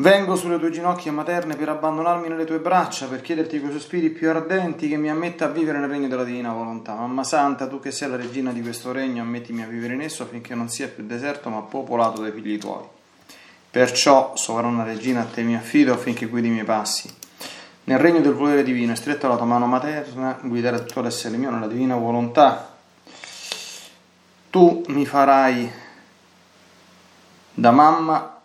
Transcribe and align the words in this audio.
Vengo 0.00 0.34
sulle 0.34 0.58
tue 0.58 0.70
ginocchia 0.70 1.12
materne 1.12 1.56
per 1.56 1.68
abbandonarmi 1.68 2.26
nelle 2.26 2.46
tue 2.46 2.58
braccia, 2.58 3.06
per 3.06 3.20
chiederti 3.20 3.60
con 3.60 3.68
i 3.68 3.72
sospiri 3.74 4.08
più 4.08 4.30
ardenti 4.30 4.88
che 4.88 4.96
mi 4.96 5.10
ammetta 5.10 5.44
a 5.44 5.48
vivere 5.48 5.78
nel 5.78 5.90
regno 5.90 6.08
della 6.08 6.24
divina 6.24 6.54
volontà. 6.54 6.94
Mamma 6.94 7.22
Santa, 7.22 7.66
tu 7.66 7.80
che 7.80 7.90
sei 7.90 8.08
la 8.08 8.16
regina 8.16 8.50
di 8.50 8.62
questo 8.62 8.92
regno, 8.92 9.20
ammettimi 9.20 9.62
a 9.62 9.66
vivere 9.66 9.92
in 9.92 10.00
esso 10.00 10.22
affinché 10.22 10.54
non 10.54 10.70
sia 10.70 10.88
più 10.88 11.04
deserto 11.04 11.50
ma 11.50 11.60
popolato 11.60 12.22
dai 12.22 12.32
figli 12.32 12.56
tuoi. 12.56 12.82
Perciò, 13.70 14.32
sovrana 14.36 14.84
regina, 14.84 15.20
a 15.20 15.24
te 15.24 15.42
mi 15.42 15.54
affido 15.54 15.92
affinché 15.92 16.24
guidi 16.24 16.46
i 16.46 16.50
miei 16.50 16.64
passi. 16.64 17.14
Nel 17.84 17.98
regno 17.98 18.20
del 18.20 18.32
volere 18.32 18.62
divino, 18.62 18.94
stretto 18.94 19.26
alla 19.26 19.36
tua 19.36 19.44
mano 19.44 19.66
materna, 19.66 20.38
guidare 20.40 20.82
tutto 20.82 21.02
l'essere 21.02 21.36
mio 21.36 21.50
nella 21.50 21.66
divina 21.66 21.94
volontà. 21.96 22.74
Tu 24.48 24.82
mi 24.88 25.04
farai 25.04 25.70
da 27.52 27.70
mamma 27.70 28.39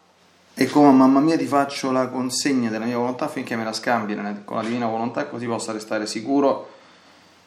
e 0.57 0.69
come 0.69 0.89
mamma 0.91 1.19
mia 1.19 1.37
ti 1.37 1.45
faccio 1.45 1.91
la 1.91 2.07
consegna 2.07 2.69
della 2.69 2.85
mia 2.85 2.97
volontà 2.97 3.25
affinché 3.25 3.57
me 3.57 3.65
la 3.65 3.73
scambi 3.73 4.15
con 4.45 4.55
la 4.55 4.63
divina 4.63 4.87
volontà 4.87 5.25
così 5.25 5.45
possa 5.45 5.73
restare 5.73 6.07
sicuro 6.07 6.69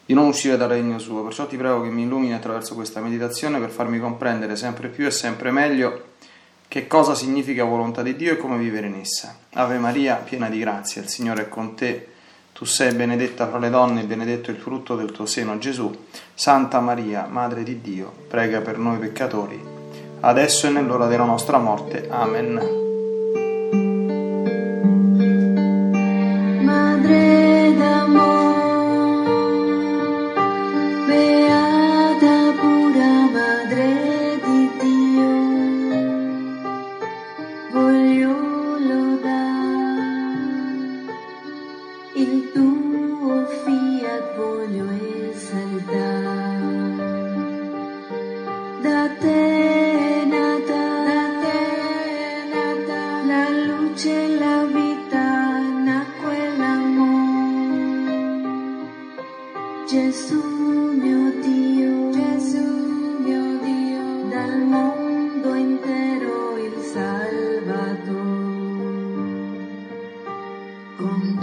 di 0.05 0.15
non 0.15 0.27
uscire 0.27 0.57
dal 0.57 0.69
regno 0.69 0.99
suo. 0.99 1.23
Perciò 1.23 1.47
ti 1.47 1.57
prego 1.57 1.83
che 1.83 1.89
mi 1.89 2.03
illumini 2.03 2.35
attraverso 2.35 2.75
questa 2.75 3.01
meditazione 3.01 3.59
per 3.59 3.71
farmi 3.71 3.99
comprendere 3.99 4.57
sempre 4.57 4.89
più 4.89 5.07
e 5.07 5.11
sempre 5.11 5.51
meglio 5.51 6.03
che 6.69 6.87
cosa 6.87 7.15
significa 7.15 7.65
volontà 7.65 8.03
di 8.03 8.15
Dio 8.15 8.33
e 8.33 8.37
come 8.37 8.59
vivere 8.59 8.87
in 8.87 8.95
essa. 8.95 9.37
Ave 9.55 9.79
Maria, 9.79 10.17
piena 10.17 10.49
di 10.49 10.59
grazia, 10.59 11.01
il 11.01 11.09
Signore 11.09 11.43
è 11.43 11.49
con 11.49 11.75
te. 11.75 12.09
Tu 12.53 12.65
sei 12.65 12.93
benedetta 12.95 13.49
fra 13.49 13.59
le 13.59 13.71
donne 13.71 14.03
e 14.03 14.05
benedetto 14.05 14.51
il 14.51 14.57
frutto 14.57 14.97
del 14.97 15.13
tuo 15.13 15.27
seno, 15.27 15.59
Gesù. 15.59 15.95
Santa 16.35 16.81
Maria, 16.81 17.27
Madre 17.29 17.63
di 17.63 17.81
Dio, 17.81 18.13
prega 18.29 18.61
per 18.61 18.79
noi 18.79 18.99
peccatori, 18.99 19.63
adesso 20.21 20.67
e 20.67 20.71
nell'ora 20.71 21.07
della 21.07 21.25
nostra 21.25 21.59
morte. 21.59 22.07
Amen. 22.11 22.88
sangre 26.99 27.75
de 27.77 27.85
amor. 27.85 28.38
Dal 70.99 71.39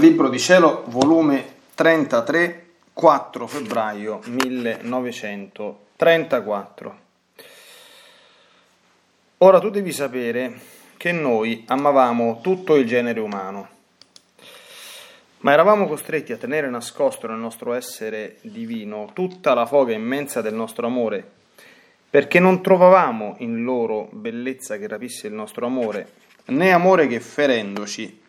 Libro 0.00 0.28
di 0.30 0.38
Cielo, 0.38 0.84
volume 0.86 1.56
33, 1.74 2.68
4 2.94 3.46
febbraio 3.46 4.20
1934. 4.24 6.98
Ora 9.36 9.60
tu 9.60 9.68
devi 9.68 9.92
sapere 9.92 10.58
che 10.96 11.12
noi 11.12 11.64
amavamo 11.66 12.40
tutto 12.40 12.76
il 12.76 12.86
genere 12.86 13.20
umano, 13.20 13.68
ma 15.40 15.52
eravamo 15.52 15.86
costretti 15.86 16.32
a 16.32 16.38
tenere 16.38 16.70
nascosto 16.70 17.26
nel 17.26 17.36
nostro 17.36 17.74
essere 17.74 18.38
divino 18.40 19.10
tutta 19.12 19.52
la 19.52 19.66
foga 19.66 19.92
immensa 19.92 20.40
del 20.40 20.54
nostro 20.54 20.86
amore, 20.86 21.30
perché 22.08 22.40
non 22.40 22.62
trovavamo 22.62 23.34
in 23.40 23.64
loro 23.64 24.08
bellezza 24.12 24.78
che 24.78 24.88
rapisse 24.88 25.26
il 25.26 25.34
nostro 25.34 25.66
amore, 25.66 26.12
né 26.46 26.72
amore 26.72 27.06
che 27.06 27.20
ferendoci 27.20 28.28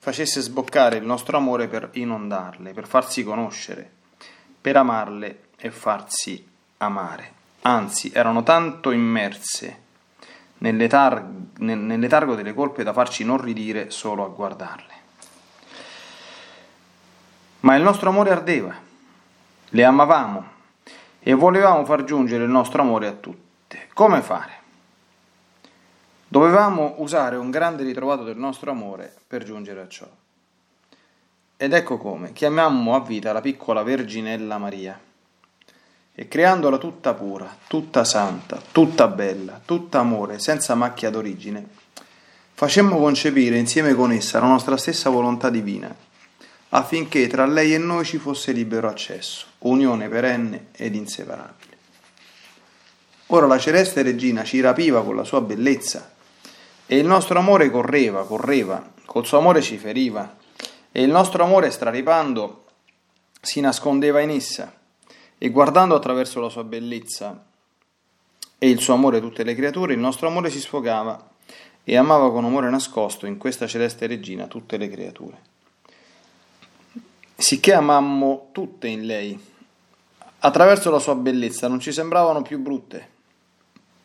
facesse 0.00 0.40
sboccare 0.40 0.96
il 0.96 1.04
nostro 1.04 1.36
amore 1.36 1.68
per 1.68 1.90
inondarle, 1.92 2.72
per 2.72 2.86
farsi 2.86 3.22
conoscere, 3.22 3.88
per 4.58 4.76
amarle 4.76 5.48
e 5.58 5.70
farsi 5.70 6.48
amare. 6.78 7.34
Anzi, 7.62 8.10
erano 8.12 8.42
tanto 8.42 8.92
immerse 8.92 9.82
nel, 10.58 10.76
letar- 10.76 11.22
nel 11.58 11.98
letargo 11.98 12.34
delle 12.34 12.54
colpe 12.54 12.82
da 12.82 12.94
farci 12.94 13.24
non 13.24 13.42
ridire 13.42 13.90
solo 13.90 14.24
a 14.24 14.28
guardarle. 14.28 14.94
Ma 17.60 17.76
il 17.76 17.82
nostro 17.82 18.08
amore 18.08 18.30
ardeva, 18.30 18.74
le 19.68 19.84
amavamo 19.84 20.50
e 21.20 21.34
volevamo 21.34 21.84
far 21.84 22.04
giungere 22.04 22.44
il 22.44 22.50
nostro 22.50 22.80
amore 22.80 23.06
a 23.06 23.12
tutte. 23.12 23.88
Come 23.92 24.22
fare? 24.22 24.59
Dovevamo 26.32 26.94
usare 26.98 27.34
un 27.34 27.50
grande 27.50 27.82
ritrovato 27.82 28.22
del 28.22 28.36
nostro 28.36 28.70
amore 28.70 29.12
per 29.26 29.42
giungere 29.42 29.80
a 29.80 29.88
ciò. 29.88 30.08
Ed 31.56 31.72
ecco 31.72 31.98
come 31.98 32.32
chiamammo 32.32 32.94
a 32.94 33.00
vita 33.00 33.32
la 33.32 33.40
piccola 33.40 33.82
Verginella 33.82 34.56
Maria 34.56 34.96
e 36.14 36.28
creandola 36.28 36.78
tutta 36.78 37.14
pura, 37.14 37.52
tutta 37.66 38.04
santa, 38.04 38.62
tutta 38.70 39.08
bella, 39.08 39.60
tutta 39.64 39.98
amore, 39.98 40.38
senza 40.38 40.76
macchia 40.76 41.10
d'origine, 41.10 41.66
facemmo 42.52 42.96
concepire 42.98 43.58
insieme 43.58 43.94
con 43.94 44.12
essa 44.12 44.38
la 44.38 44.46
nostra 44.46 44.76
stessa 44.76 45.10
volontà 45.10 45.50
divina, 45.50 45.92
affinché 46.68 47.26
tra 47.26 47.44
lei 47.44 47.74
e 47.74 47.78
noi 47.78 48.04
ci 48.04 48.18
fosse 48.18 48.52
libero 48.52 48.88
accesso, 48.88 49.46
unione 49.58 50.08
perenne 50.08 50.66
ed 50.76 50.94
inseparabile. 50.94 51.76
Ora 53.32 53.48
la 53.48 53.58
celeste 53.58 54.02
regina 54.02 54.44
ci 54.44 54.60
rapiva 54.60 55.02
con 55.02 55.16
la 55.16 55.24
sua 55.24 55.40
bellezza 55.40 56.18
e 56.92 56.96
il 56.96 57.06
nostro 57.06 57.38
amore 57.38 57.70
correva, 57.70 58.26
correva, 58.26 58.84
col 59.04 59.24
suo 59.24 59.38
amore 59.38 59.62
ci 59.62 59.78
feriva 59.78 60.36
e 60.90 61.02
il 61.02 61.08
nostro 61.08 61.44
amore 61.44 61.70
straripando 61.70 62.64
si 63.40 63.60
nascondeva 63.60 64.18
in 64.18 64.30
essa 64.30 64.76
e 65.38 65.50
guardando 65.50 65.94
attraverso 65.94 66.40
la 66.40 66.48
sua 66.48 66.64
bellezza 66.64 67.44
e 68.58 68.68
il 68.68 68.80
suo 68.80 68.94
amore 68.94 69.20
tutte 69.20 69.44
le 69.44 69.54
creature, 69.54 69.92
il 69.92 70.00
nostro 70.00 70.26
amore 70.26 70.50
si 70.50 70.58
sfogava 70.58 71.30
e 71.84 71.96
amava 71.96 72.28
con 72.32 72.44
amore 72.44 72.68
nascosto 72.70 73.24
in 73.26 73.38
questa 73.38 73.68
celeste 73.68 74.08
regina 74.08 74.48
tutte 74.48 74.76
le 74.76 74.88
creature. 74.88 75.38
Sicché 77.36 77.72
amammo 77.72 78.48
tutte 78.50 78.88
in 78.88 79.06
lei. 79.06 79.40
Attraverso 80.40 80.90
la 80.90 80.98
sua 80.98 81.14
bellezza 81.14 81.68
non 81.68 81.78
ci 81.78 81.92
sembravano 81.92 82.42
più 82.42 82.58
brutte, 82.58 83.08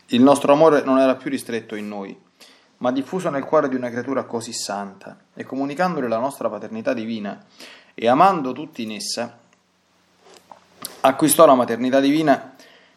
il 0.10 0.22
nostro 0.22 0.54
amore 0.54 0.84
non 0.84 1.00
era 1.00 1.16
più 1.16 1.32
ristretto 1.32 1.74
in 1.74 1.88
noi, 1.88 2.16
ma 2.78 2.92
diffuso 2.92 3.30
nel 3.30 3.44
cuore 3.44 3.70
di 3.70 3.76
una 3.76 3.90
creatura 3.90 4.24
così 4.24 4.54
santa, 4.54 5.18
e 5.34 5.44
comunicandole 5.44 6.08
la 6.08 6.18
nostra 6.18 6.50
paternità 6.50 6.94
divina 6.94 7.44
e 7.94 8.08
amando 8.08 8.52
tutti 8.52 8.84
in 8.84 8.92
essa, 8.92 9.38
acquistò 11.02 11.46
la 11.46 11.56
maternità 11.56 12.00
divina 12.00 12.56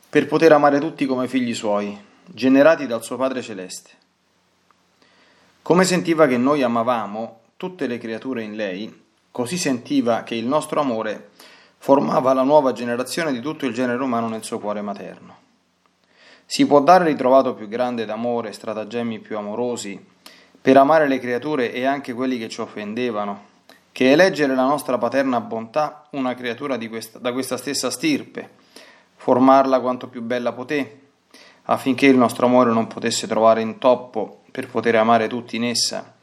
per 0.09 0.27
poter 0.27 0.53
amare 0.53 0.81
tutti 0.81 1.07
come 1.07 1.29
figli 1.29 1.55
suoi, 1.55 1.97
generati 2.25 2.87
dal 2.87 3.03
suo 3.03 3.17
Padre 3.17 3.43
Celeste. 3.43 3.91
Come 5.63 5.85
sentiva 5.85 6.27
che 6.27 6.39
noi 6.39 6.63
amavamo 6.63 7.41
tutte 7.57 7.87
le 7.87 7.99
creature 7.99 8.43
in 8.43 8.57
lei, 8.57 9.05
così 9.31 9.59
sentiva 9.59 10.23
che 10.23 10.35
il 10.35 10.47
nostro 10.47 10.81
amore 10.81 11.31
formava 11.79 12.33
la 12.33 12.43
nuova 12.43 12.73
generazione 12.73 13.33
di 13.33 13.41
tutto 13.41 13.67
il 13.67 13.75
genere 13.75 14.03
umano 14.03 14.29
nel 14.29 14.43
suo 14.43 14.59
cuore 14.59 14.81
materno. 14.81 15.47
Si 16.51 16.65
può 16.67 16.81
dare 16.81 17.05
ritrovato 17.05 17.53
più 17.53 17.69
grande 17.69 18.07
d'amore, 18.07 18.55
stratagemmi 18.55 19.19
più 19.19 19.37
amorosi, 19.37 20.03
per 20.59 20.79
amare 20.79 21.07
le 21.07 21.19
creature 21.19 21.71
e 21.71 21.85
anche 21.85 22.15
quelli 22.15 22.39
che 22.39 22.49
ci 22.49 22.63
offendevano, 22.63 23.45
che 23.93 24.13
eleggere 24.13 24.55
la 24.55 24.65
nostra 24.65 24.97
paterna 24.97 25.43
bontà 25.43 26.07
una 26.13 26.35
creatura 26.35 26.79
questa, 26.79 27.19
da 27.19 27.35
questa 27.35 27.59
stessa 27.59 27.91
stirpe, 27.91 28.49
formarla 29.17 29.79
quanto 29.81 30.09
più 30.09 30.23
bella 30.23 30.55
poté, 30.55 31.01
affinché 31.65 32.07
il 32.07 32.17
nostro 32.17 32.47
amore 32.47 32.73
non 32.73 32.87
potesse 32.87 33.27
trovare 33.27 33.61
intoppo 33.61 34.45
per 34.51 34.69
poter 34.69 34.97
amare 34.97 35.29
tutti 35.29 35.57
in 35.57 35.65
essa 35.65 36.15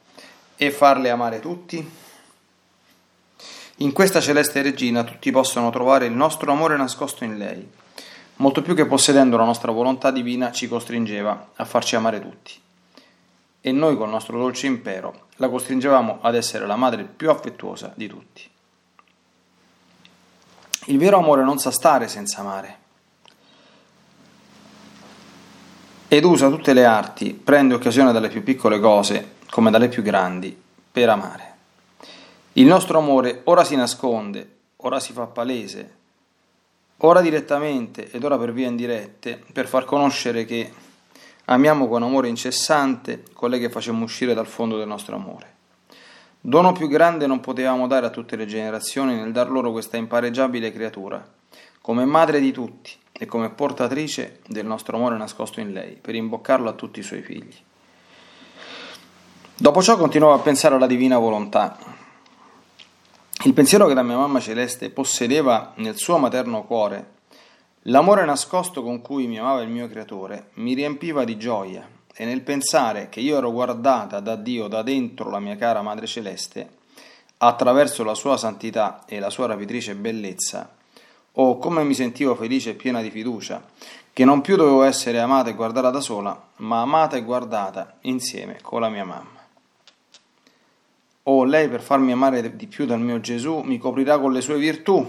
e 0.55 0.71
farle 0.71 1.11
amare 1.11 1.39
tutti? 1.39 1.87
In 3.75 3.91
questa 3.93 4.19
celeste 4.21 4.63
regina 4.63 5.03
tutti 5.03 5.29
possono 5.29 5.69
trovare 5.69 6.07
il 6.07 6.13
nostro 6.13 6.51
amore 6.51 6.75
nascosto 6.77 7.23
in 7.23 7.37
lei 7.37 7.83
molto 8.37 8.61
più 8.61 8.75
che 8.75 8.85
possedendo 8.85 9.37
la 9.37 9.45
nostra 9.45 9.71
volontà 9.71 10.11
divina 10.11 10.51
ci 10.51 10.67
costringeva 10.67 11.51
a 11.55 11.65
farci 11.65 11.95
amare 11.95 12.21
tutti. 12.21 12.53
E 13.61 13.71
noi 13.71 13.97
col 13.97 14.09
nostro 14.09 14.37
dolce 14.37 14.67
impero 14.67 15.27
la 15.37 15.49
costringevamo 15.49 16.19
ad 16.21 16.35
essere 16.35 16.65
la 16.65 16.75
madre 16.75 17.03
più 17.03 17.29
affettuosa 17.29 17.91
di 17.95 18.07
tutti. 18.07 18.49
Il 20.87 20.97
vero 20.97 21.17
amore 21.17 21.43
non 21.43 21.57
sa 21.57 21.71
stare 21.71 22.07
senza 22.07 22.41
amare. 22.41 22.77
Ed 26.07 26.23
usa 26.23 26.49
tutte 26.49 26.73
le 26.73 26.85
arti, 26.85 27.33
prende 27.33 27.73
occasione 27.73 28.11
dalle 28.11 28.29
più 28.29 28.43
piccole 28.43 28.79
cose 28.79 29.33
come 29.49 29.71
dalle 29.71 29.87
più 29.87 30.03
grandi, 30.03 30.55
per 30.91 31.09
amare. 31.09 31.53
Il 32.53 32.67
nostro 32.67 32.99
amore 32.99 33.41
ora 33.45 33.63
si 33.63 33.75
nasconde, 33.75 34.57
ora 34.77 34.99
si 34.99 35.11
fa 35.11 35.25
palese, 35.25 35.94
ora 36.97 37.21
direttamente 37.21 38.09
ed 38.11 38.23
ora 38.23 38.37
per 38.37 38.53
via 38.53 38.67
indirette, 38.67 39.41
per 39.51 39.67
far 39.67 39.85
conoscere 39.85 40.45
che 40.45 40.71
amiamo 41.45 41.87
con 41.87 42.03
amore 42.03 42.27
incessante 42.27 43.23
colei 43.33 43.59
che 43.59 43.69
facciamo 43.69 44.03
uscire 44.03 44.33
dal 44.33 44.47
fondo 44.47 44.77
del 44.77 44.87
nostro 44.87 45.15
amore. 45.15 45.53
Dono 46.39 46.73
più 46.73 46.87
grande 46.87 47.25
non 47.25 47.39
potevamo 47.39 47.87
dare 47.87 48.05
a 48.05 48.11
tutte 48.11 48.35
le 48.35 48.45
generazioni 48.45 49.15
nel 49.15 49.31
dar 49.31 49.49
loro 49.49 49.71
questa 49.71 49.97
impareggiabile 49.97 50.71
creatura, 50.71 51.27
come 51.81 52.05
madre 52.05 52.39
di 52.39 52.51
tutti 52.51 52.91
e 53.11 53.25
come 53.25 53.49
portatrice 53.49 54.41
del 54.47 54.65
nostro 54.65 54.97
amore 54.97 55.17
nascosto 55.17 55.59
in 55.59 55.73
lei, 55.73 55.97
per 55.99 56.15
imboccarlo 56.15 56.69
a 56.69 56.73
tutti 56.73 56.99
i 56.99 57.03
suoi 57.03 57.21
figli. 57.21 57.55
Dopo 59.57 59.81
ciò 59.81 59.97
continuavo 59.97 60.35
a 60.35 60.39
pensare 60.39 60.75
alla 60.75 60.85
divina 60.85 61.17
volontà, 61.17 61.77
il 63.45 63.53
pensiero 63.53 63.85
che 63.85 63.93
la 63.93 64.01
mia 64.01 64.17
mamma 64.17 64.39
celeste 64.39 64.89
possedeva 64.89 65.73
nel 65.75 65.97
suo 65.97 66.17
materno 66.17 66.63
cuore, 66.63 67.13
l'amore 67.83 68.25
nascosto 68.25 68.81
con 68.81 69.01
cui 69.01 69.27
mi 69.27 69.37
amava 69.37 69.61
il 69.61 69.69
mio 69.69 69.87
creatore, 69.87 70.49
mi 70.55 70.73
riempiva 70.73 71.23
di 71.23 71.37
gioia 71.37 71.87
e 72.11 72.25
nel 72.25 72.41
pensare 72.41 73.07
che 73.07 73.19
io 73.19 73.37
ero 73.37 73.51
guardata 73.51 74.19
da 74.19 74.35
Dio 74.35 74.67
da 74.67 74.81
dentro 74.81 75.29
la 75.29 75.39
mia 75.39 75.55
cara 75.57 75.83
Madre 75.83 76.07
Celeste, 76.07 76.69
attraverso 77.37 78.03
la 78.03 78.15
sua 78.15 78.35
santità 78.35 79.03
e 79.05 79.19
la 79.19 79.29
sua 79.29 79.45
rapitrice 79.45 79.93
bellezza, 79.93 80.73
oh 81.33 81.59
come 81.59 81.83
mi 81.83 81.93
sentivo 81.93 82.33
felice 82.33 82.71
e 82.71 82.73
piena 82.73 83.03
di 83.03 83.11
fiducia, 83.11 83.63
che 84.11 84.25
non 84.25 84.41
più 84.41 84.55
dovevo 84.55 84.81
essere 84.81 85.19
amata 85.19 85.51
e 85.51 85.53
guardata 85.53 85.91
da 85.91 85.99
sola, 85.99 86.47
ma 86.57 86.81
amata 86.81 87.15
e 87.15 87.21
guardata 87.21 87.97
insieme 88.01 88.57
con 88.63 88.81
la 88.81 88.89
mia 88.89 89.05
mamma. 89.05 89.34
Oh, 91.27 91.43
lei 91.43 91.67
per 91.67 91.81
farmi 91.81 92.11
amare 92.11 92.55
di 92.55 92.67
più 92.67 92.85
dal 92.85 92.99
mio 92.99 93.19
Gesù 93.19 93.61
mi 93.61 93.79
coprirà 93.79 94.19
con 94.19 94.31
le 94.31 94.41
sue 94.41 94.59
virtù, 94.59 95.03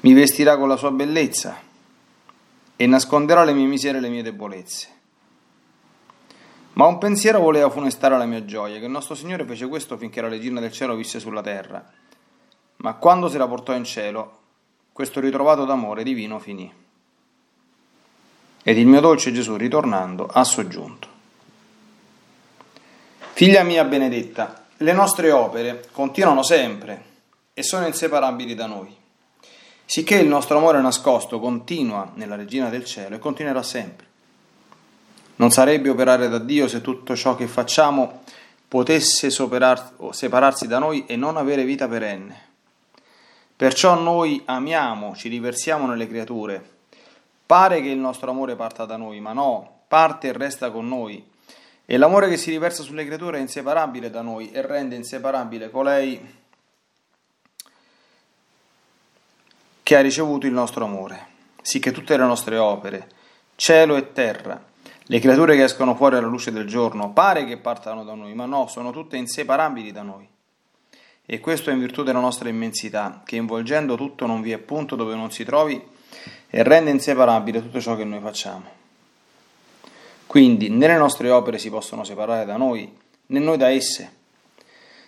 mi 0.00 0.12
vestirà 0.12 0.56
con 0.56 0.66
la 0.66 0.76
sua 0.76 0.90
bellezza 0.90 1.56
e 2.74 2.86
nasconderà 2.86 3.44
le 3.44 3.52
mie 3.52 3.66
miserie 3.66 3.98
e 3.98 4.00
le 4.00 4.08
mie 4.08 4.22
debolezze. 4.22 4.88
Ma 6.72 6.86
un 6.86 6.98
pensiero 6.98 7.38
voleva 7.38 7.70
funestare 7.70 8.18
la 8.18 8.24
mia 8.24 8.44
gioia, 8.44 8.80
che 8.80 8.86
il 8.86 8.90
nostro 8.90 9.14
Signore 9.14 9.44
fece 9.44 9.68
questo 9.68 9.96
finché 9.96 10.20
la 10.20 10.28
regina 10.28 10.58
del 10.58 10.72
cielo 10.72 10.96
visse 10.96 11.20
sulla 11.20 11.42
terra. 11.42 11.88
Ma 12.76 12.94
quando 12.94 13.28
se 13.28 13.38
la 13.38 13.46
portò 13.46 13.74
in 13.74 13.84
cielo, 13.84 14.38
questo 14.92 15.20
ritrovato 15.20 15.64
d'amore 15.64 16.02
divino 16.02 16.40
finì. 16.40 16.72
Ed 18.62 18.76
il 18.76 18.86
mio 18.86 19.00
dolce 19.00 19.30
Gesù, 19.30 19.56
ritornando, 19.56 20.26
ha 20.26 20.42
soggiunto. 20.42 21.09
Figlia 23.40 23.62
mia 23.62 23.84
benedetta, 23.84 24.66
le 24.76 24.92
nostre 24.92 25.30
opere 25.30 25.86
continuano 25.92 26.42
sempre 26.42 27.04
e 27.54 27.62
sono 27.62 27.86
inseparabili 27.86 28.54
da 28.54 28.66
noi, 28.66 28.94
sicché 29.86 30.16
il 30.16 30.28
nostro 30.28 30.58
amore 30.58 30.78
nascosto 30.82 31.40
continua 31.40 32.10
nella 32.16 32.36
Regina 32.36 32.68
del 32.68 32.84
Cielo 32.84 33.14
e 33.14 33.18
continuerà 33.18 33.62
sempre. 33.62 34.06
Non 35.36 35.50
sarebbe 35.50 35.88
operare 35.88 36.28
da 36.28 36.38
Dio 36.38 36.68
se 36.68 36.82
tutto 36.82 37.16
ciò 37.16 37.34
che 37.34 37.46
facciamo 37.46 38.24
potesse 38.68 39.30
separarsi 39.30 40.66
da 40.66 40.78
noi 40.78 41.06
e 41.06 41.16
non 41.16 41.38
avere 41.38 41.64
vita 41.64 41.88
perenne. 41.88 42.48
Perciò 43.56 43.98
noi 43.98 44.42
amiamo, 44.44 45.16
ci 45.16 45.30
riversiamo 45.30 45.86
nelle 45.86 46.06
creature. 46.06 46.62
Pare 47.46 47.80
che 47.80 47.88
il 47.88 47.96
nostro 47.96 48.32
amore 48.32 48.54
parta 48.54 48.84
da 48.84 48.98
noi, 48.98 49.18
ma 49.20 49.32
no, 49.32 49.84
parte 49.88 50.28
e 50.28 50.32
resta 50.32 50.70
con 50.70 50.86
noi 50.86 51.29
e 51.92 51.96
l'amore 51.96 52.28
che 52.28 52.36
si 52.36 52.52
riversa 52.52 52.84
sulle 52.84 53.04
creature 53.04 53.38
è 53.38 53.40
inseparabile 53.40 54.10
da 54.10 54.22
noi 54.22 54.52
e 54.52 54.64
rende 54.64 54.94
inseparabile 54.94 55.70
colei 55.70 56.20
che 59.82 59.96
ha 59.96 60.00
ricevuto 60.00 60.46
il 60.46 60.52
nostro 60.52 60.84
amore, 60.84 61.26
sì 61.60 61.80
che 61.80 61.90
tutte 61.90 62.16
le 62.16 62.22
nostre 62.22 62.58
opere, 62.58 63.08
cielo 63.56 63.96
e 63.96 64.12
terra, 64.12 64.62
le 65.02 65.18
creature 65.18 65.56
che 65.56 65.64
escono 65.64 65.96
fuori 65.96 66.14
alla 66.14 66.28
luce 66.28 66.52
del 66.52 66.68
giorno, 66.68 67.10
pare 67.10 67.44
che 67.44 67.56
partano 67.56 68.04
da 68.04 68.14
noi, 68.14 68.34
ma 68.34 68.46
no, 68.46 68.68
sono 68.68 68.92
tutte 68.92 69.16
inseparabili 69.16 69.90
da 69.90 70.02
noi. 70.02 70.28
E 71.26 71.40
questo 71.40 71.70
è 71.70 71.72
in 71.72 71.80
virtù 71.80 72.04
della 72.04 72.20
nostra 72.20 72.48
immensità, 72.48 73.22
che 73.24 73.34
involgendo 73.34 73.96
tutto 73.96 74.26
non 74.26 74.42
vi 74.42 74.52
è 74.52 74.58
punto 74.58 74.94
dove 74.94 75.16
non 75.16 75.32
si 75.32 75.42
trovi 75.42 75.84
e 76.50 76.62
rende 76.62 76.90
inseparabile 76.90 77.60
tutto 77.60 77.80
ciò 77.80 77.96
che 77.96 78.04
noi 78.04 78.20
facciamo. 78.20 78.78
Quindi 80.30 80.68
né 80.68 80.86
le 80.86 80.96
nostre 80.96 81.28
opere 81.28 81.58
si 81.58 81.70
possono 81.70 82.04
separare 82.04 82.44
da 82.44 82.56
noi, 82.56 82.96
né 83.26 83.38
noi 83.40 83.56
da 83.56 83.68
esse. 83.68 84.12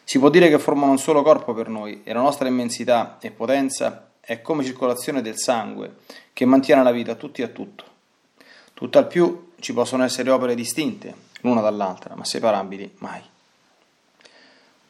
Si 0.03 0.19
può 0.19 0.29
dire 0.31 0.49
che 0.49 0.59
formano 0.59 0.91
un 0.91 0.99
solo 0.99 1.23
corpo 1.23 1.55
per 1.55 1.69
noi 1.69 2.01
e 2.03 2.13
la 2.13 2.19
nostra 2.19 2.49
immensità 2.49 3.19
e 3.21 3.31
potenza 3.31 4.15
è 4.21 4.43
come 4.43 4.65
circolazione 4.65 5.23
del 5.23 5.39
sangue 5.39 5.99
che 6.33 6.45
mantiene 6.45 6.83
la 6.83 6.91
vita 6.91 7.13
a 7.13 7.15
tutti 7.15 7.41
e 7.41 7.45
a 7.45 7.49
tutto. 7.51 7.85
Tutt'al 8.75 9.07
più 9.07 9.53
ci 9.61 9.73
possono 9.73 10.03
essere 10.03 10.29
opere 10.29 10.57
distinte 10.57 11.15
l'una 11.43 11.61
dall'altra, 11.61 12.17
ma 12.17 12.25
separabili 12.25 12.97
mai. 12.99 13.23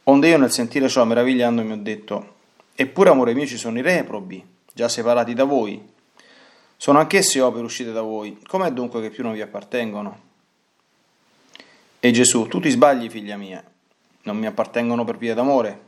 Onde 0.05 0.29
io 0.29 0.39
nel 0.39 0.51
sentire 0.51 0.89
ciò 0.89 1.05
meravigliandomi 1.05 1.73
ho 1.73 1.83
detto, 1.83 2.35
eppure 2.75 3.11
amore 3.11 3.35
mio 3.35 3.45
ci 3.45 3.59
sono 3.59 3.77
i 3.77 3.83
reprobi, 3.83 4.43
già 4.73 4.89
separati 4.89 5.35
da 5.35 5.45
voi. 5.45 5.92
Sono 6.83 6.99
anch'esse 6.99 7.41
opere 7.41 7.63
uscite 7.63 7.93
da 7.93 8.01
voi. 8.01 8.41
Com'è 8.45 8.73
dunque 8.73 9.01
che 9.01 9.11
più 9.11 9.23
non 9.23 9.35
vi 9.35 9.41
appartengono? 9.41 10.21
E 12.01 12.11
Gesù, 12.11 12.49
tu 12.49 12.59
ti 12.59 12.71
sbagli, 12.71 13.09
figlia 13.09 13.37
mia, 13.37 13.63
non 14.23 14.37
mi 14.37 14.47
appartengono 14.47 15.05
per 15.05 15.17
via 15.17 15.33
d'amore, 15.33 15.81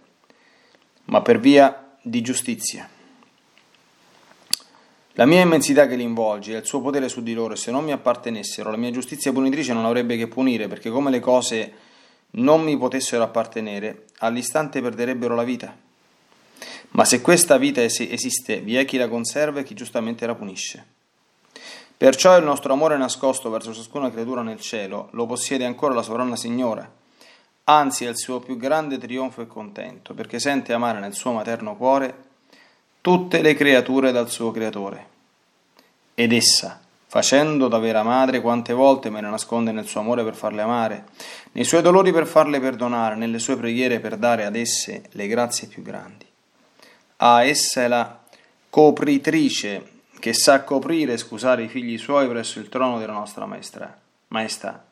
ma 1.07 1.21
per 1.21 1.41
via 1.41 1.97
di 2.01 2.21
giustizia. 2.21 2.89
La 5.15 5.27
mia 5.27 5.41
immensità 5.41 5.89
che 5.89 5.97
li 5.97 6.05
involge 6.05 6.55
e 6.55 6.59
il 6.59 6.65
suo 6.65 6.81
potere 6.81 7.09
su 7.09 7.25
di 7.25 7.35
loro, 7.35 7.57
se 7.57 7.73
non 7.73 7.83
mi 7.83 7.91
appartenessero, 7.91 8.71
la 8.71 8.77
mia 8.77 8.93
giustizia 8.93 9.33
punitrice 9.33 9.73
non 9.73 9.87
avrebbe 9.87 10.17
che 10.17 10.29
punire, 10.29 10.69
perché 10.69 10.91
come 10.91 11.11
le 11.11 11.19
cose 11.19 11.73
non 12.35 12.63
mi 12.63 12.79
potessero 12.79 13.25
appartenere, 13.25 14.05
all'istante 14.19 14.81
perderebbero 14.81 15.35
la 15.35 15.43
vita. 15.43 15.77
Ma 16.95 17.05
se 17.05 17.21
questa 17.21 17.57
vita 17.57 17.83
esiste, 17.83 18.61
vi 18.61 18.77
è 18.77 18.85
chi 18.85 18.97
la 18.99 19.09
conserva 19.09 19.61
e 19.61 19.65
chi 19.65 19.75
giustamente 19.75 20.27
la 20.27 20.37
punisce. 20.37 20.93
Perciò 21.97 22.37
il 22.37 22.45
nostro 22.45 22.73
amore 22.73 22.97
nascosto 22.97 23.51
verso 23.51 23.73
ciascuna 23.73 24.11
creatura 24.11 24.43
nel 24.43 24.61
cielo 24.61 25.09
lo 25.13 25.27
possiede 25.27 25.65
ancora 25.65 25.95
la 25.95 26.03
sovrana 26.03 26.37
Signora, 26.37 26.89
anzi 27.65 28.05
è 28.05 28.09
il 28.09 28.17
suo 28.17 28.39
più 28.41 28.57
grande 28.57 28.99
trionfo 28.99 29.43
e 29.43 29.47
contento, 29.47 30.15
perché 30.15 30.39
sente 30.39 30.73
amare 30.73 31.01
nel 31.01 31.15
suo 31.15 31.33
materno 31.33 31.77
cuore 31.77 32.15
tutte 33.01 33.43
le 33.43 33.55
creature 33.55 34.13
dal 34.13 34.31
suo 34.31 34.53
creatore. 34.53 35.07
Ed 36.15 36.33
essa, 36.33 36.81
facendo 37.07 37.67
da 37.67 37.79
vera 37.79 38.05
madre, 38.05 38.41
quante 38.41 38.73
volte 38.73 39.11
me 39.11 39.21
ne 39.21 39.31
nasconde 39.31 39.73
nel 39.73 39.87
suo 39.87 40.01
amore 40.01 40.23
per 40.23 40.37
farle 40.37 40.63
amare, 40.63 41.07
nei 41.53 41.65
suoi 41.65 41.83
dolori 41.83 42.13
per 42.13 42.27
farle 42.27 42.61
perdonare, 42.61 43.17
nelle 43.17 43.41
sue 43.41 43.57
preghiere 43.57 43.99
per 43.99 44.17
dare 44.17 44.45
ad 44.45 44.55
esse 44.55 45.05
le 45.11 45.27
grazie 45.27 45.67
più 45.67 45.83
grandi. 45.83 46.33
Ah, 47.19 47.45
essa 47.45 47.83
è 47.83 47.89
la 47.89 48.19
copritrice 48.69 49.93
che 50.19 50.33
sa 50.33 50.65
coprire 50.65 51.13
e 51.13 51.19
scusare 51.19 51.63
i 51.63 51.69
figli 51.69 51.97
suoi 51.97 52.27
presso 52.29 52.59
il 52.59 52.69
trono 52.69 52.99
della 52.99 53.13
nostra 53.13 53.47
maestra, 53.47 53.97
maestà. 54.29 54.83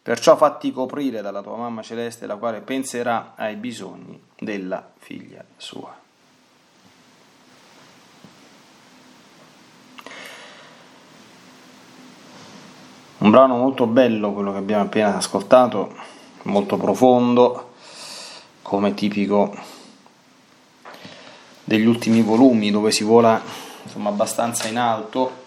Perciò 0.00 0.36
fatti 0.36 0.70
coprire 0.70 1.22
dalla 1.22 1.42
tua 1.42 1.56
mamma 1.56 1.82
celeste, 1.82 2.26
la 2.26 2.36
quale 2.36 2.60
penserà 2.60 3.32
ai 3.34 3.56
bisogni 3.56 4.22
della 4.38 4.86
figlia 4.98 5.42
sua. 5.56 6.02
Un 13.18 13.30
brano 13.30 13.56
molto 13.56 13.86
bello 13.86 14.32
quello 14.32 14.52
che 14.52 14.58
abbiamo 14.58 14.82
appena 14.82 15.16
ascoltato, 15.16 15.96
molto 16.42 16.76
profondo, 16.76 17.72
come 18.60 18.92
tipico 18.92 19.73
degli 21.64 21.86
ultimi 21.86 22.20
volumi 22.22 22.70
dove 22.70 22.90
si 22.90 23.02
vola 23.02 23.42
insomma, 23.82 24.10
abbastanza 24.10 24.68
in 24.68 24.76
alto 24.76 25.42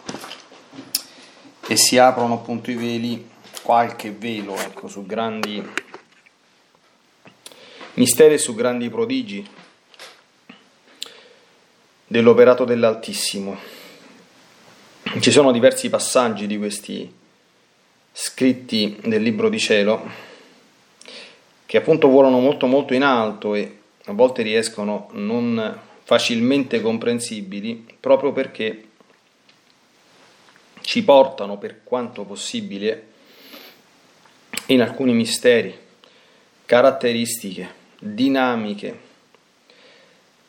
e 1.67 1.77
si 1.77 1.97
aprono 1.97 2.35
appunto 2.35 2.71
i 2.71 2.75
veli, 2.75 3.29
qualche 3.61 4.11
velo 4.11 4.55
ecco, 4.55 4.87
su 4.87 5.05
grandi 5.05 5.63
misteri 7.93 8.35
e 8.35 8.37
su 8.37 8.55
grandi 8.55 8.89
prodigi 8.89 9.45
dell'operato 12.05 12.63
dell'Altissimo. 12.63 13.57
Ci 15.19 15.31
sono 15.31 15.51
diversi 15.51 15.89
passaggi 15.89 16.47
di 16.47 16.57
questi 16.57 17.11
scritti 18.11 18.97
del 19.03 19.21
libro 19.21 19.49
di 19.49 19.59
cielo 19.59 20.09
che 21.65 21.77
appunto 21.77 22.07
volano 22.07 22.39
molto 22.39 22.65
molto 22.65 22.93
in 22.93 23.03
alto 23.03 23.55
e 23.55 23.77
a 24.05 24.13
volte 24.13 24.41
riescono 24.41 25.09
non 25.13 25.79
facilmente 26.07 26.79
comprensibili 26.79 27.85
proprio 27.99 28.31
perché 28.31 28.83
ci 30.79 31.03
portano 31.03 31.57
per 31.57 31.81
quanto 31.83 32.23
possibile 32.23 33.07
in 34.67 34.81
alcuni 34.81 35.11
misteri, 35.11 35.77
caratteristiche, 36.63 37.73
dinamiche 37.99 38.99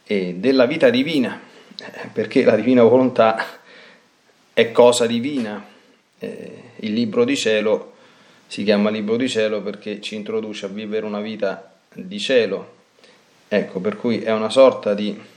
della 0.06 0.66
vita 0.66 0.90
divina, 0.90 1.40
eh, 1.76 2.06
perché 2.12 2.44
la 2.44 2.54
divina 2.54 2.84
volontà 2.84 3.44
è 4.52 4.70
cosa 4.70 5.06
divina 5.06 5.66
eh, 6.20 6.62
il 6.76 6.92
libro 6.92 7.24
di 7.24 7.36
cielo 7.36 7.94
si 8.46 8.62
chiama 8.62 8.90
libro 8.90 9.16
di 9.16 9.28
cielo 9.28 9.60
perché 9.60 10.00
ci 10.00 10.14
introduce 10.14 10.66
a 10.66 10.68
vivere 10.68 11.04
una 11.04 11.20
vita 11.20 11.74
di 11.92 12.20
cielo. 12.20 12.76
Ecco, 13.48 13.80
per 13.80 13.96
cui 13.96 14.20
è 14.20 14.30
una 14.30 14.50
sorta 14.50 14.94
di 14.94 15.36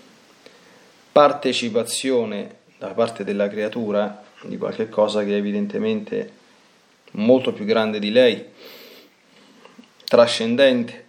partecipazione 1.11 2.59
da 2.77 2.87
parte 2.89 3.23
della 3.23 3.47
creatura 3.47 4.23
di 4.43 4.57
qualche 4.57 4.89
cosa 4.89 5.23
che 5.23 5.31
è 5.31 5.37
evidentemente 5.37 6.39
molto 7.11 7.53
più 7.53 7.65
grande 7.65 7.99
di 7.99 8.11
lei, 8.11 8.43
trascendente. 10.05 11.05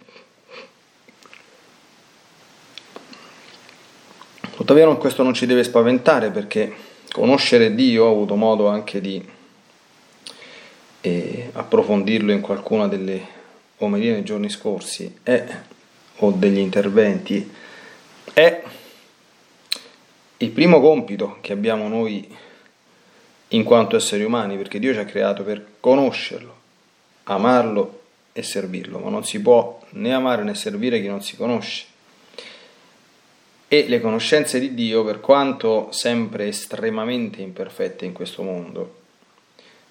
Tuttavia 4.55 4.93
questo 4.95 5.23
non 5.23 5.33
ci 5.33 5.45
deve 5.45 5.63
spaventare 5.63 6.29
perché 6.29 6.73
conoscere 7.11 7.73
Dio, 7.73 8.05
ho 8.05 8.11
avuto 8.11 8.35
modo 8.35 8.67
anche 8.67 9.01
di 9.01 9.25
e 11.05 11.49
approfondirlo 11.51 12.31
in 12.31 12.39
qualcuna 12.39 12.87
delle 12.87 13.21
omelie 13.79 14.13
nei 14.13 14.23
giorni 14.23 14.49
scorsi 14.49 15.17
è, 15.21 15.45
o 16.19 16.31
degli 16.31 16.59
interventi 16.59 17.51
è 18.31 18.63
il 20.43 20.51
primo 20.51 20.81
compito 20.81 21.37
che 21.41 21.53
abbiamo 21.53 21.87
noi 21.87 22.27
in 23.49 23.63
quanto 23.63 23.95
esseri 23.95 24.23
umani, 24.23 24.57
perché 24.57 24.77
Dio 24.77 24.93
ci 24.93 24.99
ha 24.99 25.05
creato 25.05 25.43
per 25.43 25.65
conoscerlo, 25.79 26.55
amarlo 27.23 28.01
e 28.33 28.43
servirlo, 28.43 28.99
ma 28.99 29.09
non 29.09 29.23
si 29.23 29.39
può 29.41 29.79
né 29.91 30.13
amare 30.13 30.43
né 30.43 30.53
servire 30.53 30.99
chi 30.99 31.07
non 31.07 31.21
si 31.21 31.37
conosce. 31.37 31.85
E 33.67 33.87
le 33.87 34.01
conoscenze 34.01 34.59
di 34.59 34.73
Dio, 34.73 35.03
per 35.03 35.19
quanto 35.19 35.91
sempre 35.91 36.47
estremamente 36.47 37.41
imperfette 37.41 38.05
in 38.05 38.13
questo 38.13 38.43
mondo, 38.43 39.01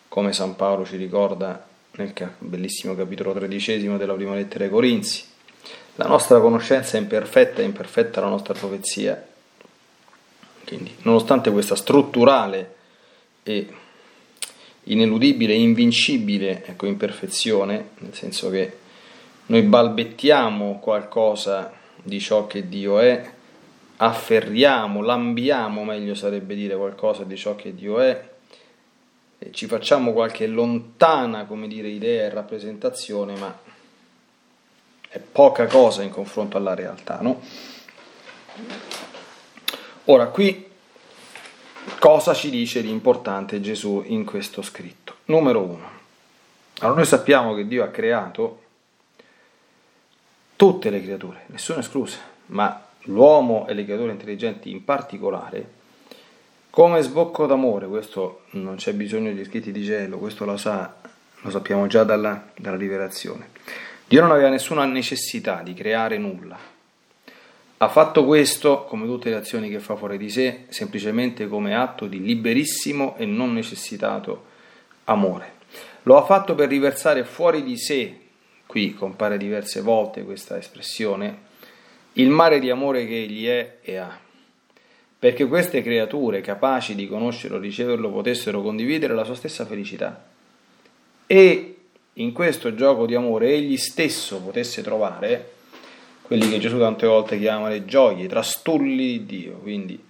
come 0.09 0.33
San 0.33 0.55
Paolo 0.55 0.85
ci 0.85 0.97
ricorda 0.97 1.67
nel 1.93 2.13
bellissimo 2.39 2.95
capitolo 2.95 3.33
tredicesimo 3.33 3.97
della 3.97 4.15
prima 4.15 4.35
lettera 4.35 4.65
ai 4.65 4.71
Corinzi. 4.71 5.25
La 5.97 6.07
nostra 6.07 6.41
conoscenza 6.41 6.97
è 6.97 7.01
imperfetta, 7.01 7.63
è 7.63 7.65
imperfetta 7.65 8.21
la 8.21 8.29
nostra 8.29 8.55
profezia. 8.55 9.31
Quindi, 10.65 10.95
nonostante 11.03 11.51
questa 11.51 11.77
strutturale 11.77 12.75
e 13.43 13.69
ineludibile, 14.85 15.55
invincibile 15.55 16.65
ecco, 16.65 16.87
imperfezione, 16.87 17.91
nel 17.99 18.15
senso 18.15 18.51
che 18.51 18.79
noi 19.47 19.63
balbettiamo 19.63 20.79
qualcosa 20.79 21.73
di 22.03 22.21
ciò 22.21 22.47
che 22.47 22.69
Dio 22.69 22.99
è, 22.99 23.31
afferriamo, 23.97 25.03
lambiamo, 25.03 25.85
meglio 25.85 26.15
sarebbe 26.15 26.55
dire, 26.55 26.77
qualcosa 26.77 27.25
di 27.25 27.37
ciò 27.37 27.55
che 27.55 27.75
Dio 27.75 28.01
è, 28.01 28.31
ci 29.51 29.67
facciamo 29.67 30.13
qualche 30.13 30.47
lontana, 30.47 31.45
come 31.45 31.69
dire, 31.69 31.89
idea 31.89 32.27
e 32.27 32.31
rappresentazione, 32.31 33.37
ma 33.37 33.59
è 35.09 35.19
poca 35.19 35.67
cosa 35.67 36.03
in 36.03 36.11
confronto 36.11 36.57
alla 36.57 36.75
realtà, 36.75 37.19
no? 37.21 37.41
Ora, 40.07 40.27
qui 40.27 40.69
cosa 41.99 42.35
ci 42.35 42.51
dice 42.51 42.83
di 42.83 42.91
importante 42.91 43.61
Gesù 43.61 44.03
in 44.07 44.25
questo 44.25 44.63
scritto? 44.63 45.17
Numero 45.27 45.61
uno. 45.63 45.91
Allora 46.79 46.97
noi 46.97 47.07
sappiamo 47.07 47.55
che 47.55 47.67
Dio 47.67 47.85
ha 47.85 47.89
creato 47.89 48.61
tutte 50.57 50.91
le 50.91 51.03
creature, 51.03 51.45
nessuna 51.47 51.81
esclusa, 51.81 52.19
ma 52.47 52.85
l'uomo 53.03 53.67
e 53.69 53.75
le 53.75 53.85
creature 53.85 54.11
intelligenti 54.13 54.71
in 54.71 54.85
particolare 54.85 55.81
come 56.73 57.03
sbocco 57.03 57.45
d'amore, 57.45 57.87
questo 57.87 58.45
non 58.53 58.77
c'è 58.77 58.95
bisogno 58.95 59.31
di 59.31 59.45
scritti 59.45 59.73
di 59.73 59.85
cielo, 59.85 60.17
questo 60.17 60.47
lo, 60.47 60.57
sa, 60.57 60.95
lo 61.43 61.51
sappiamo 61.51 61.87
già 61.87 62.03
dalla, 62.03 62.47
dalla 62.57 62.79
rivelazione. 62.79 63.51
Dio 64.09 64.23
non 64.23 64.31
aveva 64.31 64.49
nessuna 64.49 64.87
necessità 64.87 65.61
di 65.63 65.75
creare 65.75 66.17
nulla. 66.17 66.72
Ha 67.83 67.89
fatto 67.89 68.25
questo, 68.25 68.85
come 68.85 69.07
tutte 69.07 69.29
le 69.29 69.35
azioni 69.35 69.69
che 69.69 69.81
fa 69.81 69.97
fuori 69.97 70.17
di 70.17 70.31
sé, 70.31 70.67
semplicemente 70.69 71.49
come 71.49 71.75
atto 71.75 72.07
di 72.07 72.23
liberissimo 72.23 73.17
e 73.17 73.27
non 73.27 73.53
necessitato 73.53 74.45
amore. 75.07 75.55
Lo 76.05 76.17
ha 76.17 76.23
fatto 76.25 76.55
per 76.55 76.69
riversare 76.69 77.25
fuori 77.25 77.65
di 77.65 77.77
sé, 77.77 78.19
qui 78.67 78.95
compare 78.95 79.37
diverse 79.37 79.81
volte 79.81 80.23
questa 80.23 80.57
espressione, 80.57 81.39
il 82.13 82.31
mare 82.31 82.61
di 82.61 82.71
amore 82.71 83.05
che 83.05 83.21
egli 83.21 83.47
è 83.47 83.79
e 83.83 83.97
ha 83.97 84.17
perché 85.19 85.49
queste 85.49 85.83
creature 85.83 86.41
capaci 86.41 86.95
di 86.95 87.09
conoscerlo, 87.09 87.59
riceverlo, 87.59 88.13
potessero 88.13 88.63
condividere 88.63 89.13
la 89.13 89.25
sua 89.25 89.35
stessa 89.35 89.67
felicità. 89.67 90.25
E 91.27 91.77
in 92.13 92.33
questo 92.33 92.77
gioco 92.77 93.07
di 93.07 93.17
amore 93.17 93.53
egli 93.53 93.77
stesso 93.77 94.41
potesse 94.41 94.83
trovare 94.83 95.61
quelli 96.33 96.49
che 96.49 96.59
Gesù 96.61 96.79
tante 96.79 97.07
volte 97.07 97.39
chiama 97.39 97.69
le 97.69 97.85
gioie, 97.85 98.25
i 98.25 98.27
trastulli 98.27 98.97
di 99.19 99.27
Dio, 99.27 99.59
quindi 99.59 100.03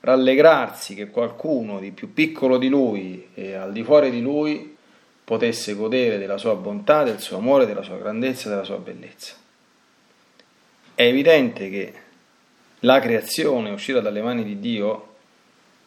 rallegrarsi 0.00 0.94
che 0.94 1.08
qualcuno 1.08 1.80
di 1.80 1.92
più 1.92 2.12
piccolo 2.12 2.58
di 2.58 2.68
lui 2.68 3.28
e 3.32 3.54
al 3.54 3.72
di 3.72 3.82
fuori 3.82 4.10
di 4.10 4.20
lui 4.20 4.76
potesse 5.24 5.72
godere 5.72 6.18
della 6.18 6.36
sua 6.36 6.54
bontà, 6.56 7.04
del 7.04 7.20
suo 7.20 7.38
amore, 7.38 7.64
della 7.64 7.82
sua 7.82 7.96
grandezza, 7.96 8.50
della 8.50 8.64
sua 8.64 8.76
bellezza. 8.76 9.34
È 10.94 11.02
evidente 11.02 11.70
che 11.70 11.94
la 12.80 13.00
creazione 13.00 13.70
uscita 13.70 14.00
dalle 14.00 14.20
mani 14.20 14.44
di 14.44 14.60
Dio, 14.60 15.14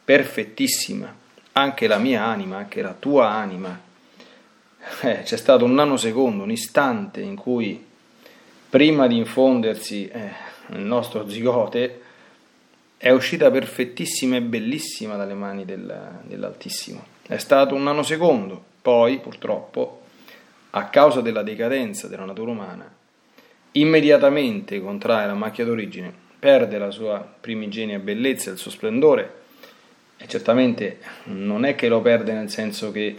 perfettissima, 0.04 1.14
anche 1.52 1.86
la 1.86 1.98
mia 1.98 2.24
anima, 2.24 2.56
anche 2.56 2.82
la 2.82 2.96
tua 2.98 3.30
anima, 3.30 3.80
eh, 5.02 5.22
c'è 5.22 5.36
stato 5.36 5.64
un 5.64 5.74
nanosecondo, 5.74 6.42
un 6.42 6.50
istante 6.50 7.20
in 7.20 7.36
cui 7.36 7.86
prima 8.70 9.08
di 9.08 9.16
infondersi 9.16 10.06
eh, 10.06 10.30
nel 10.68 10.82
nostro 10.82 11.28
zigote 11.28 12.00
è 12.96 13.10
uscita 13.10 13.50
perfettissima 13.50 14.36
e 14.36 14.42
bellissima 14.42 15.16
dalle 15.16 15.34
mani 15.34 15.64
del, 15.64 16.20
dell'Altissimo. 16.22 17.04
È 17.26 17.36
stato 17.38 17.74
un 17.74 17.82
nanosecondo, 17.82 18.62
poi 18.80 19.18
purtroppo, 19.18 20.02
a 20.70 20.84
causa 20.86 21.20
della 21.20 21.42
decadenza 21.42 22.06
della 22.06 22.24
natura 22.24 22.52
umana, 22.52 22.88
immediatamente 23.72 24.80
contrae 24.80 25.26
la 25.26 25.34
macchia 25.34 25.64
d'origine, 25.64 26.12
perde 26.38 26.78
la 26.78 26.90
sua 26.90 27.26
primigenia 27.40 27.98
bellezza 27.98 28.50
il 28.50 28.58
suo 28.58 28.70
splendore, 28.70 29.38
e 30.16 30.28
certamente 30.28 30.98
non 31.24 31.64
è 31.64 31.74
che 31.74 31.88
lo 31.88 32.00
perde 32.00 32.32
nel 32.32 32.50
senso 32.50 32.92
che 32.92 33.18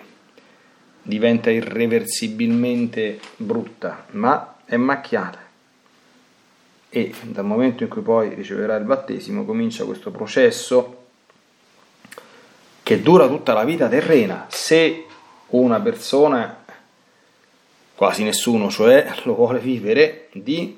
diventa 1.01 1.49
irreversibilmente 1.49 3.19
brutta, 3.37 4.05
ma 4.11 4.57
è 4.65 4.77
macchiata. 4.77 5.40
E 6.93 7.13
dal 7.21 7.45
momento 7.45 7.83
in 7.83 7.89
cui 7.89 8.01
poi 8.01 8.33
riceverà 8.33 8.75
il 8.75 8.83
battesimo 8.83 9.45
comincia 9.45 9.85
questo 9.85 10.11
processo 10.11 11.05
che 12.83 13.01
dura 13.01 13.29
tutta 13.29 13.53
la 13.53 13.63
vita 13.63 13.87
terrena. 13.87 14.47
Se 14.49 15.05
una 15.51 15.79
persona, 15.79 16.65
quasi 17.95 18.23
nessuno 18.23 18.69
cioè, 18.69 19.09
lo 19.23 19.35
vuole 19.35 19.59
vivere, 19.59 20.27
di 20.33 20.77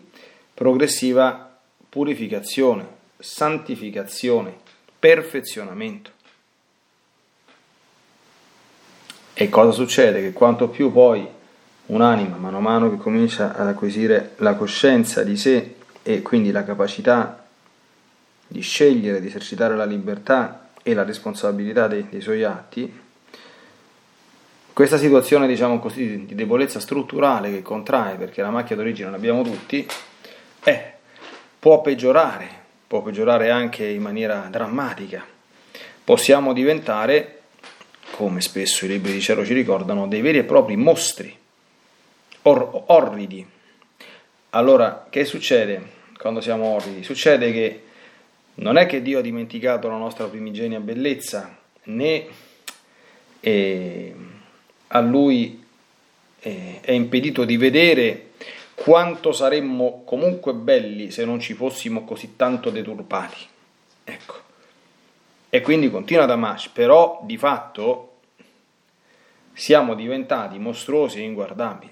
progressiva 0.53 1.57
purificazione, 1.89 2.87
santificazione, 3.17 4.55
perfezionamento. 4.99 6.11
E 9.33 9.49
cosa 9.49 9.71
succede? 9.71 10.21
Che 10.21 10.31
quanto 10.31 10.69
più 10.69 10.91
poi 10.91 11.27
un'anima, 11.87 12.35
mano 12.35 12.57
a 12.57 12.61
mano 12.61 12.91
che 12.91 12.97
comincia 12.97 13.55
ad 13.55 13.65
acquisire 13.65 14.33
la 14.37 14.53
coscienza 14.53 15.23
di 15.23 15.35
sé 15.35 15.75
e 16.03 16.21
quindi 16.21 16.51
la 16.51 16.63
capacità 16.63 17.45
di 18.47 18.61
scegliere, 18.61 19.21
di 19.21 19.27
esercitare 19.27 19.75
la 19.75 19.85
libertà 19.85 20.69
e 20.83 20.93
la 20.93 21.03
responsabilità 21.03 21.87
dei, 21.87 22.07
dei 22.09 22.21
suoi 22.21 22.43
atti, 22.43 23.01
questa 24.73 24.97
situazione 24.97 25.47
diciamo 25.47 25.79
così, 25.79 26.25
di 26.25 26.33
debolezza 26.33 26.79
strutturale 26.79 27.51
che 27.51 27.61
contrae, 27.61 28.15
perché 28.15 28.41
la 28.41 28.49
macchia 28.49 28.75
d'origine 28.75 29.11
l'abbiamo 29.11 29.43
tutti, 29.43 29.87
eh, 30.63 30.93
può 31.59 31.79
peggiorare, 31.81 32.49
può 32.87 33.03
peggiorare 33.03 33.51
anche 33.51 33.85
in 33.85 34.01
maniera 34.01 34.47
drammatica. 34.49 35.23
Possiamo 36.03 36.53
diventare 36.53 37.41
come 38.15 38.41
spesso 38.41 38.85
i 38.85 38.87
libri 38.87 39.11
di 39.11 39.21
cielo 39.21 39.45
ci 39.45 39.53
ricordano, 39.53 40.07
dei 40.07 40.21
veri 40.21 40.39
e 40.39 40.43
propri 40.43 40.75
mostri, 40.75 41.35
or- 42.43 42.83
orridi. 42.87 43.45
Allora, 44.55 45.07
che 45.09 45.25
succede 45.25 45.81
quando 46.17 46.39
siamo 46.39 46.75
orridi? 46.75 47.03
Succede 47.03 47.51
che 47.51 47.83
non 48.55 48.77
è 48.77 48.85
che 48.85 49.01
Dio 49.01 49.17
ha 49.17 49.21
dimenticato 49.21 49.87
la 49.87 49.97
nostra 49.97 50.27
primigenia 50.27 50.79
bellezza, 50.79 51.57
né 51.85 52.27
eh, 53.39 54.15
a 54.87 54.99
Lui 54.99 55.65
eh, 56.39 56.79
è 56.81 56.91
impedito 56.91 57.45
di 57.45 57.57
vedere 57.57 58.31
quanto 58.75 59.31
saremmo 59.31 60.03
comunque 60.05 60.53
belli 60.53 61.09
se 61.09 61.25
non 61.25 61.39
ci 61.39 61.55
fossimo 61.55 62.03
così 62.03 62.35
tanto 62.35 62.69
deturpati. 62.69 63.47
Ecco. 64.03 64.35
E 65.49 65.61
quindi 65.61 65.89
continua 65.89 66.25
Damash, 66.25 66.67
però 66.67 67.21
di 67.23 67.37
fatto 67.37 68.17
siamo 69.53 69.95
diventati 69.95 70.59
mostruosi 70.59 71.19
e 71.19 71.23
inguardabili 71.23 71.91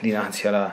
dinanzi 0.00 0.48
alla, 0.48 0.72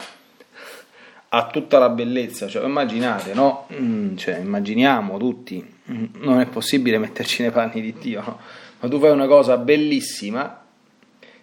a 1.34 1.48
tutta 1.48 1.78
la 1.80 1.90
bellezza. 1.90 2.48
Cioè, 2.48 2.66
immaginate, 2.66 3.34
no? 3.34 3.68
Mm, 3.74 4.16
cioè, 4.16 4.38
immaginiamo 4.38 5.18
tutti, 5.18 5.66
mm, 5.92 6.06
non 6.20 6.40
è 6.40 6.46
possibile 6.46 6.98
metterci 6.98 7.42
nei 7.42 7.52
panni 7.52 7.82
di 7.82 7.94
Dio, 7.94 8.22
no? 8.22 8.40
ma 8.80 8.90
tu 8.90 9.00
fai 9.00 9.12
una 9.12 9.28
cosa 9.28 9.58
bellissima 9.58 10.64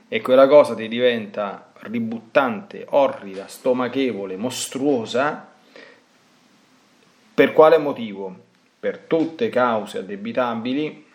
e 0.08 0.20
quella 0.20 0.46
cosa 0.48 0.74
ti 0.74 0.88
diventa 0.88 1.72
ributtante, 1.80 2.86
orrida, 2.90 3.46
stomachevole, 3.46 4.36
mostruosa. 4.36 5.46
Per 7.34 7.52
quale 7.52 7.78
motivo? 7.78 8.46
per 8.80 8.98
tutte 8.98 9.48
cause 9.48 9.98
addebitabili 9.98 11.06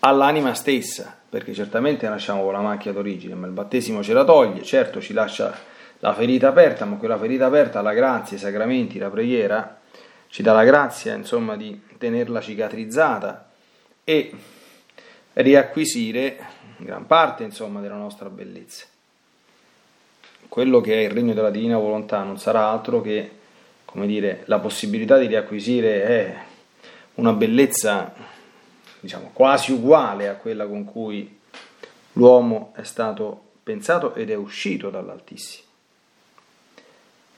all'anima 0.00 0.54
stessa, 0.54 1.16
perché 1.28 1.54
certamente 1.54 2.08
nasciamo 2.08 2.42
con 2.42 2.52
la 2.52 2.60
macchia 2.60 2.92
d'origine, 2.92 3.34
ma 3.34 3.46
il 3.46 3.52
battesimo 3.52 4.02
ce 4.02 4.12
la 4.12 4.24
toglie, 4.24 4.62
certo 4.62 5.00
ci 5.00 5.12
lascia 5.12 5.56
la 6.00 6.14
ferita 6.14 6.48
aperta, 6.48 6.84
ma 6.84 6.96
quella 6.96 7.18
ferita 7.18 7.46
aperta, 7.46 7.80
la 7.82 7.92
grazia, 7.92 8.36
i 8.36 8.40
sacramenti, 8.40 8.98
la 8.98 9.10
preghiera, 9.10 9.80
ci 10.28 10.42
dà 10.42 10.52
la 10.52 10.64
grazia, 10.64 11.14
insomma, 11.14 11.56
di 11.56 11.80
tenerla 11.98 12.40
cicatrizzata 12.40 13.50
e 14.04 14.32
riacquisire 15.34 16.38
gran 16.78 17.06
parte, 17.06 17.44
insomma, 17.44 17.80
della 17.80 17.96
nostra 17.96 18.28
bellezza. 18.28 18.84
Quello 20.48 20.80
che 20.80 20.94
è 20.94 21.04
il 21.04 21.10
regno 21.10 21.34
della 21.34 21.50
divina 21.50 21.76
volontà 21.76 22.22
non 22.22 22.38
sarà 22.38 22.68
altro 22.68 23.00
che 23.00 23.36
come 23.90 24.06
dire, 24.06 24.42
la 24.44 24.58
possibilità 24.58 25.16
di 25.16 25.26
riacquisire 25.26 26.02
è 26.04 26.36
una 27.14 27.32
bellezza 27.32 28.12
diciamo, 29.00 29.30
quasi 29.32 29.72
uguale 29.72 30.28
a 30.28 30.34
quella 30.34 30.66
con 30.66 30.84
cui 30.84 31.38
l'uomo 32.12 32.74
è 32.76 32.82
stato 32.82 33.52
pensato 33.62 34.14
ed 34.14 34.30
è 34.30 34.34
uscito 34.34 34.90
dall'Altissimo. 34.90 35.67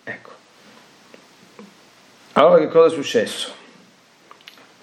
Ecco. 0.05 0.31
Allora 2.33 2.59
che 2.59 2.69
cosa 2.69 2.87
è 2.87 2.91
successo? 2.91 3.53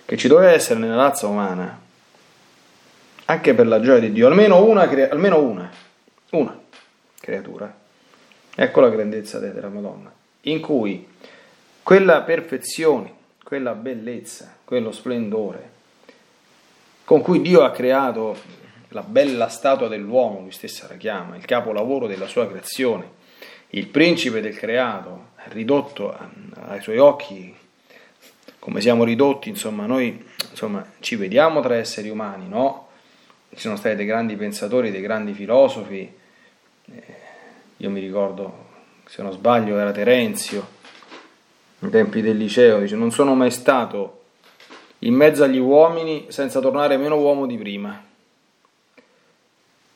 Che 0.06 0.18
ci 0.18 0.28
doveva 0.28 0.52
essere 0.52 0.80
nella 0.80 0.96
razza 0.96 1.28
umana, 1.28 1.82
anche 3.26 3.54
per 3.54 3.68
la 3.68 3.80
gioia 3.80 4.00
di 4.00 4.12
Dio, 4.12 4.28
almeno 4.28 4.64
una, 4.64 4.82
almeno 5.10 5.42
una, 5.42 5.70
una 6.32 6.60
creatura. 7.20 7.76
Ecco 8.56 8.80
la 8.82 8.90
grandezza 8.90 9.40
della 9.40 9.70
Madonna, 9.70 10.12
in 10.42 10.60
cui 10.62 11.08
quella 11.84 12.22
perfezione, 12.22 13.14
quella 13.44 13.74
bellezza, 13.74 14.56
quello 14.64 14.92
splendore 14.92 15.76
con 17.08 17.22
cui 17.22 17.40
Dio 17.40 17.64
ha 17.64 17.72
creato 17.72 18.36
la 18.90 19.02
bella 19.02 19.48
statua 19.48 19.88
dell'uomo, 19.88 20.42
lui 20.42 20.52
stesso 20.52 20.86
la 20.90 20.96
chiama, 20.96 21.38
il 21.38 21.46
capolavoro 21.46 22.06
della 22.06 22.28
sua 22.28 22.50
creazione, 22.50 23.12
il 23.70 23.88
principe 23.88 24.42
del 24.42 24.56
creato, 24.56 25.30
ridotto 25.50 26.16
ai 26.68 26.82
suoi 26.82 26.98
occhi, 26.98 27.56
come 28.60 28.82
siamo 28.82 29.04
ridotti, 29.04 29.50
insomma, 29.50 29.86
noi 29.86 30.26
insomma, 30.50 30.86
ci 31.00 31.16
vediamo 31.16 31.62
tra 31.62 31.76
esseri 31.76 32.10
umani, 32.10 32.48
no? 32.48 32.88
Ci 33.50 33.60
sono 33.60 33.76
stati 33.76 33.96
dei 33.96 34.06
grandi 34.06 34.36
pensatori, 34.36 34.92
dei 34.92 35.02
grandi 35.02 35.34
filosofi, 35.34 36.14
eh, 36.86 37.04
io 37.78 37.90
mi 37.90 38.00
ricordo, 38.00 38.66
se 39.06 39.22
non 39.22 39.32
sbaglio, 39.32 39.78
era 39.78 39.92
Terenzio, 39.92 40.76
ai 41.80 41.90
tempi 41.90 42.22
del 42.22 42.38
liceo, 42.38 42.80
dice 42.80 42.96
non 42.96 43.12
sono 43.12 43.36
mai 43.36 43.52
stato 43.52 44.24
in 45.00 45.14
mezzo 45.14 45.44
agli 45.44 45.60
uomini 45.60 46.26
senza 46.30 46.60
tornare 46.60 46.98
meno 46.98 47.18
uomo 47.18 47.46
di 47.46 47.58
prima. 47.58 48.04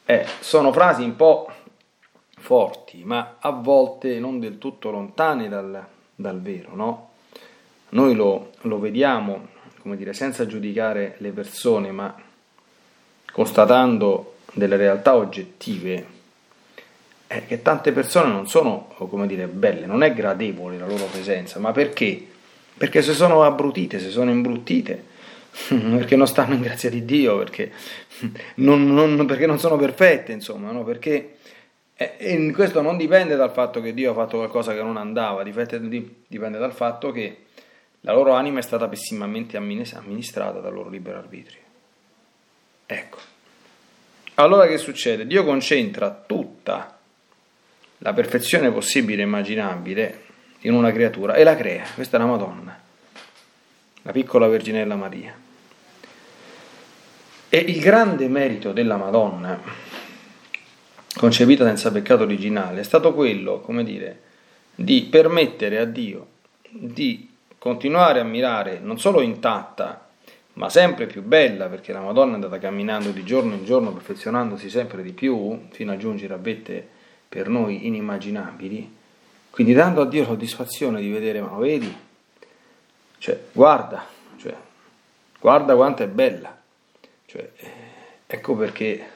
Eh, 0.06 0.26
sono 0.40 0.72
frasi 0.72 1.04
un 1.04 1.16
po' 1.16 1.52
forti, 2.42 3.04
ma 3.04 3.38
a 3.40 3.52
volte 3.52 4.20
non 4.20 4.40
del 4.40 4.58
tutto 4.58 4.92
lontane 4.92 5.48
dal, 5.48 5.86
dal 6.16 6.42
vero, 6.42 6.76
no? 6.76 7.10
Noi 7.90 8.16
lo, 8.16 8.52
lo 8.62 8.80
vediamo, 8.80 9.48
come 9.82 9.96
dire, 9.96 10.14
senza 10.14 10.46
giudicare 10.46 11.16
le 11.20 11.32
persone, 11.32 11.92
ma 11.92 12.14
constatando 13.32 14.36
delle 14.54 14.76
realtà 14.76 15.16
oggettive 15.16 16.20
è 17.28 17.46
che 17.46 17.62
tante 17.62 17.92
persone 17.94 18.30
non 18.30 18.48
sono, 18.48 18.94
come 18.98 19.28
dire, 19.28 19.48
belle, 19.48 19.86
non 19.86 20.04
è 20.04 20.14
gradevole 20.14 20.78
la 20.78 20.86
loro 20.86 21.06
presenza, 21.06 21.60
ma 21.60 21.72
perché? 21.72 22.28
Perché 22.76 23.02
se 23.02 23.14
sono 23.14 23.44
abbrutite, 23.44 24.00
se 24.00 24.10
sono 24.10 24.32
imbruttite, 24.32 25.06
perché 25.70 26.16
non 26.16 26.28
stanno 26.28 26.56
in 26.56 26.62
grazia 26.62 26.90
di 26.90 27.06
Dio, 27.06 27.38
perché 27.38 27.72
non, 28.56 28.94
non, 28.94 29.26
perché 29.26 29.46
non 29.46 29.60
sono 29.60 29.78
perfette, 29.78 30.32
insomma, 30.32 30.72
no? 30.72 30.84
perché 30.84 31.38
e 32.18 32.52
questo 32.52 32.82
non 32.82 32.98
dipende 32.98 33.36
dal 33.36 33.52
fatto 33.52 33.82
che 33.82 33.94
Dio 33.94 34.12
ha 34.12 34.14
fatto 34.16 34.38
qualcosa 34.38 34.74
che 34.74 34.82
non 34.82 34.98
andava, 34.98 35.44
dipende 35.44 36.58
dal 36.58 36.74
fatto 36.74 37.12
che 37.12 37.46
la 38.02 38.14
loro 38.14 38.34
anima 38.34 38.60
è 38.60 38.64
stata 38.64 38.88
pessimamente 38.88 39.58
amministrata 39.58 40.60
dal 40.60 40.74
loro 40.74 40.90
libero 40.90 41.20
arbitrio. 41.20 41.60
Ecco. 42.88 43.20
Allora 44.36 44.66
che 44.66 44.78
succede? 44.80 45.28
Dio 45.28 45.44
concentra 45.44 46.10
tutta 46.26 46.98
la 48.00 48.14
perfezione 48.14 48.72
possibile 48.72 49.22
e 49.22 49.26
immaginabile 49.26 50.24
in 50.62 50.74
una 50.74 50.92
creatura 50.92 51.36
e 51.36 51.44
la 51.44 51.56
crea. 51.56 51.86
Questa 51.94 52.18
è 52.18 52.20
la 52.20 52.26
Madonna, 52.26 52.82
la 54.02 54.12
piccola 54.12 54.48
Verginella 54.48 54.96
Maria. 54.96 55.38
E 57.50 57.58
il 57.58 57.80
grande 57.80 58.28
merito 58.28 58.72
della 58.72 58.96
Madonna, 58.96 59.90
concepita 61.15 61.65
senza 61.65 61.91
peccato 61.91 62.24
originale, 62.24 62.82
è 62.82 62.84
stato 62.84 63.13
quello, 63.13 63.60
come 63.60 63.84
dire, 63.84 64.19
di 64.76 65.04
permettere 65.04 65.78
a 65.80 65.86
Dio 65.86 66.28
di 66.69 67.30
continuare 67.58 68.19
a 68.19 68.24
mirare 68.24 68.80
non 68.80 68.97
solo 68.97 69.21
intatta, 69.21 70.08
ma 70.54 70.69
sempre 70.69 71.06
più 71.06 71.21
bella, 71.21 71.67
perché 71.67 71.93
la 71.93 72.02
Madonna 72.02 72.32
è 72.32 72.36
andata 72.36 72.58
camminando 72.58 73.12
di 73.12 73.24
giorno 73.24 73.54
in 73.54 73.65
giorno, 73.65 73.91
perfezionandosi 73.91 74.69
sempre 74.69 75.04
di 75.04 75.12
più, 75.12 75.67
fino 75.69 75.91
a 75.91 75.97
giungere 75.97 76.34
a 76.34 76.38
vette 76.38 76.88
per 77.28 77.50
noi 77.50 77.86
inimmaginabili, 77.88 78.97
quindi 79.50 79.74
dando 79.74 80.02
a 80.02 80.06
Dio 80.06 80.24
soddisfazione 80.24 81.02
di 81.02 81.10
vedere, 81.10 81.41
ma 81.41 81.56
vedi, 81.58 81.93
cioè, 83.17 83.39
guarda, 83.52 84.06
cioè, 84.38 84.56
guarda 85.39 85.76
quanto 85.76 86.04
è 86.04 86.08
bella, 86.08 86.58
cioè, 87.26 87.50
ecco 88.26 88.56
perché 88.56 89.11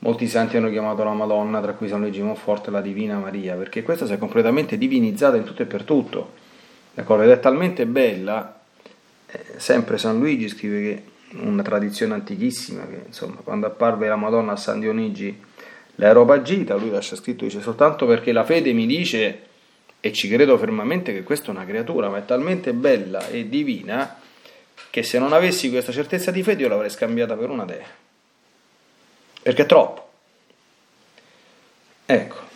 molti 0.00 0.28
santi 0.28 0.56
hanno 0.56 0.70
chiamato 0.70 1.02
la 1.04 1.12
Madonna, 1.12 1.60
tra 1.60 1.72
cui 1.72 1.88
San 1.88 2.00
Luigi 2.00 2.22
Monforte, 2.22 2.70
la 2.70 2.80
Divina 2.80 3.18
Maria, 3.18 3.54
perché 3.54 3.82
questa 3.82 4.06
si 4.06 4.12
è 4.12 4.18
completamente 4.18 4.78
divinizzata 4.78 5.36
in 5.36 5.44
tutto 5.44 5.62
e 5.62 5.66
per 5.66 5.84
tutto, 5.84 6.32
d'accordo? 6.94 7.24
Ed 7.24 7.30
è 7.30 7.40
talmente 7.40 7.86
bella, 7.86 8.60
eh, 9.26 9.44
sempre 9.56 9.98
San 9.98 10.18
Luigi 10.18 10.48
scrive 10.48 10.80
che 10.80 11.02
una 11.38 11.62
tradizione 11.62 12.14
antichissima, 12.14 12.86
che 12.86 13.02
insomma, 13.06 13.36
quando 13.44 13.66
apparve 13.66 14.08
la 14.08 14.16
Madonna 14.16 14.52
a 14.52 14.56
San 14.56 14.80
Dionigi, 14.80 15.38
l'aeropagita, 15.96 16.74
lui 16.76 16.90
lascia 16.90 17.14
scritto, 17.14 17.44
dice 17.44 17.60
soltanto 17.60 18.06
perché 18.06 18.32
la 18.32 18.44
fede 18.44 18.72
mi 18.72 18.86
dice, 18.86 19.42
e 20.00 20.12
ci 20.12 20.28
credo 20.28 20.56
fermamente, 20.56 21.12
che 21.12 21.22
questa 21.22 21.48
è 21.48 21.50
una 21.50 21.66
creatura, 21.66 22.08
ma 22.08 22.18
è 22.18 22.24
talmente 22.24 22.72
bella 22.72 23.28
e 23.28 23.48
divina, 23.48 24.18
che 24.88 25.02
se 25.02 25.18
non 25.18 25.34
avessi 25.34 25.70
questa 25.70 25.92
certezza 25.92 26.30
di 26.30 26.42
fede 26.42 26.62
io 26.62 26.68
l'avrei 26.68 26.90
scambiata 26.90 27.36
per 27.36 27.50
una 27.50 27.64
dea. 27.64 27.99
Perché 29.42 29.62
è 29.62 29.66
troppo. 29.66 30.08
Ecco. 32.06 32.48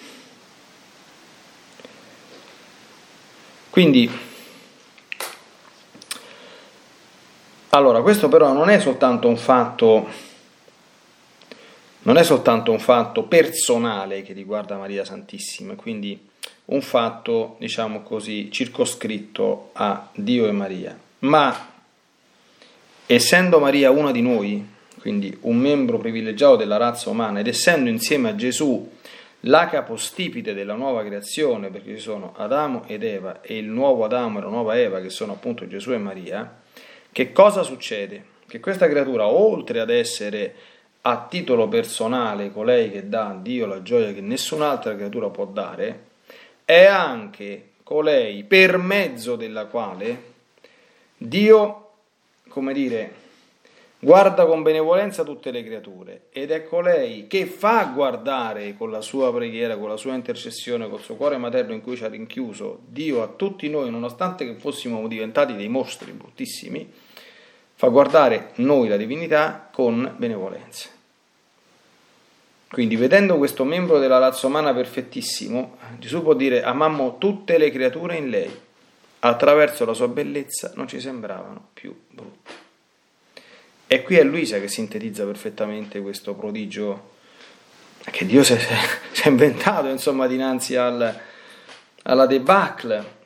Quindi, 3.70 4.10
allora, 7.70 8.02
questo 8.02 8.28
però 8.28 8.52
non 8.52 8.68
è 8.68 8.78
soltanto 8.78 9.26
un 9.26 9.36
fatto, 9.36 10.08
non 12.02 12.16
è 12.16 12.22
soltanto 12.22 12.70
un 12.70 12.78
fatto 12.78 13.24
personale 13.24 14.22
che 14.22 14.32
riguarda 14.32 14.76
Maria 14.76 15.04
Santissima, 15.04 15.74
quindi 15.74 16.28
un 16.66 16.82
fatto, 16.82 17.56
diciamo 17.58 18.02
così, 18.02 18.50
circoscritto 18.50 19.70
a 19.72 20.08
Dio 20.14 20.46
e 20.46 20.52
Maria, 20.52 20.96
ma 21.20 21.72
essendo 23.06 23.58
Maria 23.58 23.90
una 23.90 24.12
di 24.12 24.22
noi, 24.22 24.73
quindi 25.04 25.36
un 25.42 25.58
membro 25.58 25.98
privilegiato 25.98 26.56
della 26.56 26.78
razza 26.78 27.10
umana, 27.10 27.40
ed 27.40 27.46
essendo 27.46 27.90
insieme 27.90 28.30
a 28.30 28.34
Gesù 28.34 28.90
la 29.40 29.66
capostipite 29.66 30.54
della 30.54 30.76
nuova 30.76 31.04
creazione, 31.04 31.68
perché 31.68 31.96
ci 31.96 32.00
sono 32.00 32.32
Adamo 32.34 32.84
ed 32.86 33.02
Eva 33.02 33.42
e 33.42 33.58
il 33.58 33.66
nuovo 33.66 34.06
Adamo 34.06 34.38
e 34.38 34.40
la 34.40 34.48
nuova 34.48 34.78
Eva, 34.78 35.02
che 35.02 35.10
sono 35.10 35.32
appunto 35.32 35.66
Gesù 35.66 35.92
e 35.92 35.98
Maria, 35.98 36.62
che 37.12 37.32
cosa 37.32 37.62
succede? 37.62 38.24
Che 38.46 38.60
questa 38.60 38.88
creatura, 38.88 39.26
oltre 39.26 39.80
ad 39.80 39.90
essere 39.90 40.54
a 41.02 41.26
titolo 41.28 41.68
personale 41.68 42.50
colei 42.50 42.90
che 42.90 43.06
dà 43.06 43.28
a 43.28 43.38
Dio 43.38 43.66
la 43.66 43.82
gioia 43.82 44.10
che 44.14 44.22
nessun'altra 44.22 44.94
creatura 44.94 45.28
può 45.28 45.44
dare, 45.44 46.04
è 46.64 46.86
anche 46.86 47.72
colei 47.82 48.42
per 48.44 48.78
mezzo 48.78 49.36
della 49.36 49.66
quale 49.66 50.22
Dio, 51.18 51.90
come 52.48 52.72
dire, 52.72 53.23
guarda 54.04 54.44
con 54.44 54.62
benevolenza 54.62 55.24
tutte 55.24 55.50
le 55.50 55.64
creature 55.64 56.26
ed 56.30 56.50
è 56.50 56.64
colei 56.64 57.26
che 57.26 57.46
fa 57.46 57.84
guardare 57.86 58.76
con 58.76 58.90
la 58.90 59.00
sua 59.00 59.32
preghiera, 59.34 59.78
con 59.78 59.88
la 59.88 59.96
sua 59.96 60.14
intercessione, 60.14 60.90
col 60.90 61.00
suo 61.00 61.16
cuore 61.16 61.38
materno 61.38 61.72
in 61.72 61.80
cui 61.80 61.96
ci 61.96 62.04
ha 62.04 62.08
rinchiuso 62.08 62.80
Dio 62.86 63.22
a 63.22 63.28
tutti 63.28 63.68
noi, 63.70 63.90
nonostante 63.90 64.44
che 64.44 64.60
fossimo 64.60 65.08
diventati 65.08 65.56
dei 65.56 65.68
mostri 65.68 66.12
bruttissimi, 66.12 66.92
fa 67.72 67.88
guardare 67.88 68.50
noi 68.56 68.88
la 68.88 68.98
divinità 68.98 69.70
con 69.72 70.14
benevolenza. 70.18 70.90
Quindi 72.68 72.96
vedendo 72.96 73.38
questo 73.38 73.64
membro 73.64 73.98
della 73.98 74.18
razza 74.18 74.46
umana 74.46 74.74
perfettissimo, 74.74 75.78
Gesù 75.98 76.22
può 76.22 76.34
dire 76.34 76.62
amammo 76.62 77.16
tutte 77.16 77.56
le 77.56 77.70
creature 77.70 78.16
in 78.16 78.28
lei, 78.28 78.50
attraverso 79.20 79.86
la 79.86 79.94
sua 79.94 80.08
bellezza 80.08 80.72
non 80.74 80.86
ci 80.86 81.00
sembravano 81.00 81.68
più 81.72 81.96
brutte. 82.10 82.63
E 83.86 84.02
qui 84.02 84.16
è 84.16 84.22
Luisa 84.24 84.58
che 84.58 84.68
sintetizza 84.68 85.24
perfettamente 85.24 86.00
questo 86.00 86.34
prodigio 86.34 87.12
che 87.98 88.24
Dio 88.24 88.42
si 88.44 88.54
è, 88.54 89.28
inventato, 89.28 89.88
insomma, 89.88 90.26
dinanzi 90.26 90.76
al, 90.76 91.20
alla 92.02 92.26
debacle 92.26 93.22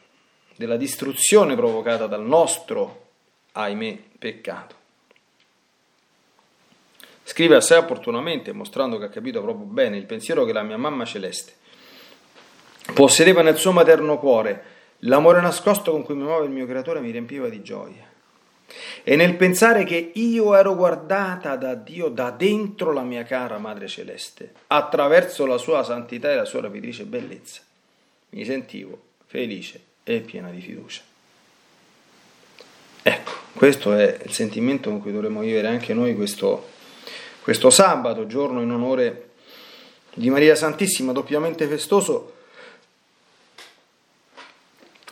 della 0.57 0.77
distruzione 0.77 1.55
provocata 1.55 2.07
dal 2.07 2.25
nostro, 2.25 3.07
ahimè, 3.53 3.99
peccato. 4.19 4.77
Scrive 7.23 7.57
assai 7.57 7.79
opportunamente, 7.79 8.53
mostrando 8.53 8.99
che 8.99 9.05
ha 9.05 9.11
capito 9.11 9.41
proprio 9.43 9.67
bene 9.67 9.97
il 9.97 10.07
pensiero 10.07 10.45
che 10.45 10.53
la 10.53 10.63
mia 10.63 10.79
mamma 10.79 11.05
celeste 11.05 11.53
possedeva 12.95 13.43
nel 13.43 13.59
suo 13.59 13.71
materno 13.71 14.19
cuore, 14.19 14.65
l'amore 15.01 15.41
nascosto 15.41 15.93
con 15.93 16.03
cui 16.03 16.15
mi 16.15 16.23
muove 16.23 16.47
il 16.47 16.53
mio 16.53 16.67
creatore 16.67 17.01
mi 17.01 17.11
riempiva 17.11 17.49
di 17.49 17.63
gioia 17.63 18.08
e 19.03 19.17
nel 19.17 19.37
pensare 19.37 19.85
che 19.85 20.13
io 20.15 20.55
ero 20.55 20.75
guardata 20.75 21.57
da 21.57 21.75
Dio 21.75 22.09
da 22.09 22.31
dentro 22.31 22.93
la 22.93 23.03
mia 23.03 23.25
cara 23.25 23.59
Madre 23.59 23.89
Celeste, 23.89 24.53
attraverso 24.67 25.47
la 25.47 25.59
sua 25.59 25.83
santità 25.83 26.31
e 26.31 26.37
la 26.37 26.45
sua 26.45 26.61
rapitrice 26.61 27.05
bellezza, 27.05 27.63
mi 28.31 28.45
sentivo 28.45 29.01
felice 29.27 29.81
e 30.05 30.21
piena 30.21 30.51
di 30.51 30.61
fiducia. 30.61 31.03
Ecco, 33.03 33.33
questo 33.55 33.95
è 33.95 34.19
il 34.23 34.33
sentimento 34.33 34.91
con 34.91 35.01
cui 35.01 35.13
dovremmo 35.13 35.41
vivere 35.41 35.69
anche 35.69 35.95
noi 35.95 36.15
questo, 36.15 36.69
questo 37.43 37.71
sabato, 37.71 38.27
giorno 38.27 38.61
in 38.61 38.71
onore 38.71 39.31
di 40.13 40.29
Maria 40.29 40.55
Santissima, 40.55 41.13
doppiamente 41.13 41.67
festoso, 41.67 42.35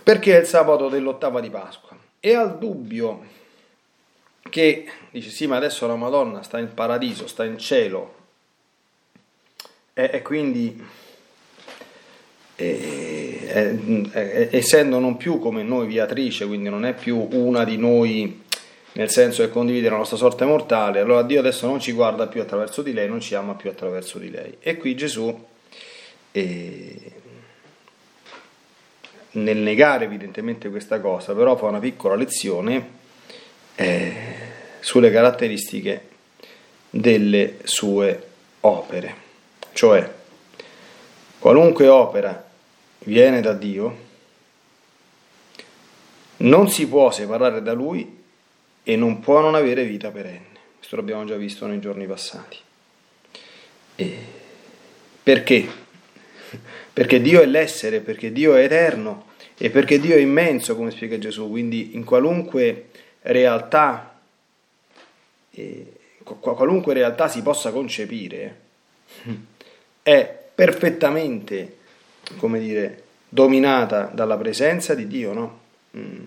perché 0.03 0.37
è 0.37 0.41
il 0.41 0.47
sabato 0.47 0.89
dell'ottava 0.89 1.41
di 1.41 1.49
Pasqua. 1.49 1.97
E 2.21 2.35
al 2.35 2.59
dubbio 2.59 3.25
che 4.49 4.87
dice 5.11 5.31
sì 5.31 5.47
ma 5.47 5.57
adesso 5.57 5.87
la 5.87 5.97
Madonna 5.97 6.43
sta 6.43 6.59
in 6.59 6.73
paradiso, 6.75 7.27
sta 7.27 7.45
in 7.45 7.59
cielo 7.59 8.15
e, 9.93 10.11
e 10.13 10.23
quindi 10.23 10.85
e, 12.57 13.49
e, 14.13 14.49
essendo 14.51 14.99
non 14.99 15.17
più 15.17 15.39
come 15.39 15.63
noi 15.63 15.87
viatrice, 15.87 16.47
quindi 16.47 16.69
non 16.69 16.85
è 16.85 16.95
più 16.95 17.29
una 17.31 17.65
di 17.65 17.77
noi 17.77 18.45
nel 18.93 19.11
senso 19.11 19.43
che 19.43 19.51
condivide 19.51 19.91
la 19.91 19.97
nostra 19.97 20.17
sorte 20.17 20.47
mortale, 20.47 21.01
allora 21.01 21.23
Dio 21.23 21.39
adesso 21.39 21.67
non 21.67 21.81
ci 21.81 21.93
guarda 21.93 22.29
più 22.29 22.41
attraverso 22.41 22.81
di 22.81 22.95
lei, 22.95 23.07
non 23.09 23.21
ci 23.21 23.35
ama 23.35 23.55
più 23.55 23.69
attraverso 23.69 24.19
di 24.19 24.31
lei. 24.31 24.57
E 24.59 24.79
qui 24.79 24.95
Gesù, 24.95 25.47
eh, 26.33 27.13
nel 29.33 29.59
negare 29.59 30.07
evidentemente 30.07 30.71
questa 30.71 30.99
cosa, 31.01 31.35
però 31.35 31.57
fa 31.57 31.67
una 31.67 31.79
piccola 31.79 32.15
lezione 32.15 32.96
eh, 33.77 34.15
sulle 34.81 35.11
caratteristiche 35.11 36.09
delle 36.91 37.59
sue 37.63 38.23
opere. 38.61 39.15
Cioè, 39.73 40.11
qualunque 41.39 41.89
opera 41.89 42.45
viene 43.01 43.41
da 43.41 43.53
Dio, 43.53 44.05
non 46.39 46.69
si 46.69 46.87
può 46.87 47.11
separare 47.11 47.63
da 47.63 47.73
Lui 47.73 48.25
e 48.83 48.97
non 48.97 49.21
può 49.21 49.41
non 49.41 49.55
avere 49.55 49.85
vita 49.85 50.11
perenne. 50.11 50.55
Questo 50.77 50.97
l'abbiamo 50.97 51.25
già 51.25 51.37
visto 51.37 51.67
nei 51.67 51.81
giorni 51.81 52.07
passati. 52.07 52.59
E 53.97 54.17
perché? 55.23 55.67
Perché 56.93 57.21
Dio 57.21 57.41
è 57.41 57.47
l'essere, 57.47 58.01
perché 58.01 58.33
Dio 58.33 58.55
è 58.55 58.63
eterno 58.63 59.27
e 59.59 59.71
perché 59.71 59.99
Dio 59.99 60.15
è 60.15 60.21
immenso, 60.21 60.77
come 60.77 60.91
spiega 60.91 61.19
Gesù, 61.19 61.49
quindi 61.51 61.95
in 61.95 62.05
qualunque 62.05 62.91
realtà, 63.27 64.19
eh, 65.51 65.93
qualunque 66.23 66.95
realtà 66.95 67.29
si 67.29 67.43
possa 67.43 67.71
concepire, 67.71 68.61
è 70.03 70.45
perfettamente, 70.55 71.77
come 72.37 72.59
dire, 72.59 73.03
dominata 73.29 74.11
dalla 74.13 74.37
presenza 74.37 74.95
di 74.95 75.07
Dio, 75.07 75.33
no? 75.33 75.65
Mm. 75.97 76.25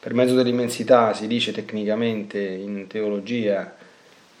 per 0.00 0.14
mezzo 0.14 0.34
dell'immensità 0.34 1.12
si 1.12 1.26
dice 1.26 1.52
tecnicamente 1.52 2.40
in 2.40 2.86
teologia, 2.86 3.76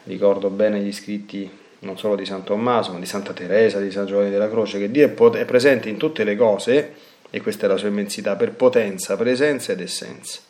ricordo 0.04 0.48
bene 0.48 0.80
gli 0.80 0.92
scritti 0.92 1.50
non 1.80 1.98
solo 1.98 2.16
di 2.16 2.24
San 2.24 2.42
Tommaso, 2.42 2.92
ma 2.92 2.98
di 2.98 3.06
Santa 3.06 3.32
Teresa, 3.32 3.78
di 3.78 3.90
San 3.90 4.06
Giovanni 4.06 4.30
della 4.30 4.48
Croce, 4.48 4.78
che 4.78 4.90
Dio 4.90 5.06
è 5.32 5.44
presente 5.44 5.88
in 5.88 5.98
tutte 5.98 6.24
le 6.24 6.36
cose, 6.36 6.94
e 7.30 7.40
questa 7.40 7.66
è 7.66 7.68
la 7.68 7.76
sua 7.76 7.88
immensità, 7.88 8.36
per 8.36 8.52
potenza, 8.52 9.16
presenza 9.16 9.72
ed 9.72 9.80
essenza. 9.80 10.40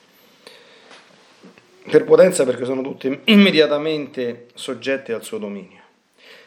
Per 1.83 2.05
potenza 2.05 2.45
perché 2.45 2.65
sono 2.65 2.83
tutte 2.83 3.21
immediatamente 3.25 4.49
soggette 4.55 5.13
al 5.13 5.25
suo 5.25 5.39
dominio. 5.39 5.79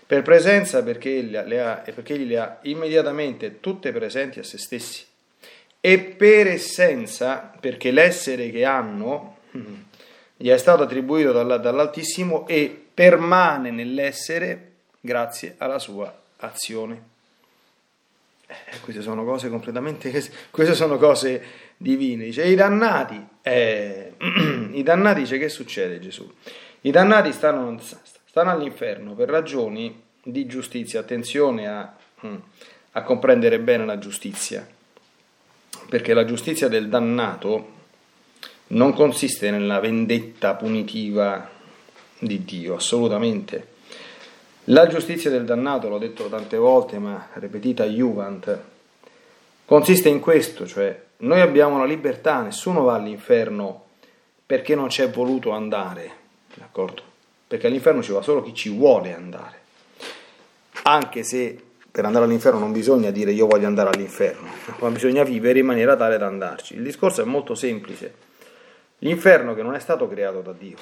Per 0.05 0.21
presenza 0.21 0.83
perché, 0.83 1.21
le 1.21 1.61
ha, 1.61 1.75
perché 1.75 2.13
egli 2.13 2.27
le 2.27 2.37
ha 2.37 2.59
immediatamente 2.63 3.59
tutte 3.59 3.91
presenti 3.91 4.39
a 4.39 4.43
se 4.43 4.57
stessi 4.57 5.05
e 5.79 5.99
per 5.99 6.47
essenza, 6.47 7.51
perché 7.59 7.91
l'essere 7.91 8.51
che 8.51 8.63
hanno 8.63 9.37
gli 10.37 10.49
è 10.49 10.57
stato 10.57 10.83
attribuito 10.83 11.31
dall'Altissimo 11.31 12.47
e 12.47 12.85
permane 12.93 13.71
nell'essere 13.71 14.71
grazie 14.99 15.55
alla 15.57 15.79
sua 15.79 16.15
azione. 16.37 17.11
Eh, 18.47 18.79
queste 18.81 19.01
sono 19.01 19.25
cose 19.25 19.49
completamente, 19.49 20.09
queste 20.51 20.75
sono 20.75 20.97
cose 20.97 21.43
divine. 21.75 22.25
Dice, 22.25 22.45
i 22.45 22.55
dannati, 22.55 23.25
eh, 23.43 24.13
i 24.71 24.81
dannati, 24.81 25.21
dice, 25.21 25.37
che 25.37 25.49
succede 25.49 25.99
Gesù? 25.99 26.27
I 26.81 26.89
dannati 26.89 27.31
stanno, 27.31 27.79
stanno 27.79 28.49
all'inferno 28.49 29.13
per 29.13 29.29
ragioni 29.29 30.01
di 30.23 30.47
giustizia, 30.47 31.01
attenzione 31.01 31.67
a, 31.67 31.95
a 32.91 33.01
comprendere 33.03 33.59
bene 33.59 33.85
la 33.85 33.99
giustizia 33.99 34.67
perché 35.93 36.13
la 36.13 36.25
giustizia 36.25 36.67
del 36.67 36.89
dannato 36.89 37.71
non 38.67 38.93
consiste 38.93 39.51
nella 39.51 39.79
vendetta 39.79 40.55
punitiva 40.55 41.47
di 42.17 42.43
Dio, 42.43 42.75
assolutamente. 42.75 43.67
La 44.65 44.87
giustizia 44.87 45.29
del 45.29 45.45
dannato, 45.45 45.89
l'ho 45.89 45.99
detto 45.99 46.29
tante 46.29 46.57
volte, 46.57 46.97
ma 46.97 47.27
ripetita 47.33 47.85
Juvent, 47.85 48.59
consiste 49.65 50.09
in 50.09 50.19
questo, 50.19 50.65
cioè 50.65 50.99
noi 51.23 51.41
abbiamo 51.41 51.77
la 51.77 51.85
libertà, 51.85 52.41
nessuno 52.41 52.83
va 52.83 52.95
all'inferno 52.95 53.85
perché 54.45 54.75
non 54.75 54.89
ci 54.89 55.01
è 55.01 55.09
voluto 55.09 55.51
andare, 55.51 56.11
d'accordo? 56.55 57.01
Perché 57.47 57.67
all'inferno 57.67 58.01
ci 58.01 58.11
va 58.11 58.21
solo 58.21 58.41
chi 58.41 58.53
ci 58.53 58.69
vuole 58.69 59.13
andare. 59.13 59.61
Anche 60.83 61.23
se 61.23 61.61
per 61.89 62.05
andare 62.05 62.25
all'inferno 62.25 62.59
non 62.59 62.71
bisogna 62.71 63.09
dire 63.09 63.31
io 63.31 63.47
voglio 63.47 63.67
andare 63.67 63.89
all'inferno, 63.89 64.49
ma 64.79 64.89
bisogna 64.89 65.23
vivere 65.23 65.59
in 65.59 65.65
maniera 65.65 65.95
tale 65.95 66.17
da 66.17 66.27
andarci. 66.27 66.75
Il 66.75 66.83
discorso 66.83 67.21
è 67.21 67.25
molto 67.25 67.55
semplice. 67.55 68.13
L'inferno 68.99 69.53
che 69.53 69.63
non 69.63 69.75
è 69.75 69.79
stato 69.79 70.07
creato 70.07 70.41
da 70.41 70.53
Dio, 70.53 70.77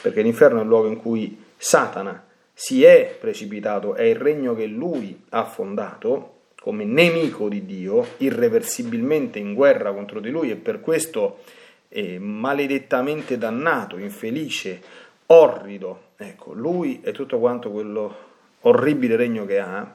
perché 0.00 0.22
l'inferno 0.22 0.60
è 0.60 0.62
il 0.62 0.68
luogo 0.68 0.88
in 0.88 0.96
cui 0.96 1.42
Satana 1.56 2.24
si 2.52 2.82
è 2.84 3.16
precipitato, 3.20 3.94
è 3.94 4.02
il 4.02 4.16
regno 4.16 4.54
che 4.54 4.66
lui 4.66 5.24
ha 5.30 5.44
fondato 5.44 6.33
come 6.64 6.84
nemico 6.84 7.50
di 7.50 7.66
Dio, 7.66 8.12
irreversibilmente 8.16 9.38
in 9.38 9.52
guerra 9.52 9.92
contro 9.92 10.18
di 10.18 10.30
lui 10.30 10.50
e 10.50 10.56
per 10.56 10.80
questo 10.80 11.40
è 11.88 12.16
maledettamente 12.16 13.36
dannato, 13.36 13.98
infelice, 13.98 14.80
orrido. 15.26 16.12
Ecco, 16.16 16.54
lui 16.54 17.00
è 17.02 17.12
tutto 17.12 17.38
quanto 17.38 17.70
quello 17.70 18.16
orribile 18.60 19.14
regno 19.16 19.44
che 19.44 19.58
ha, 19.58 19.94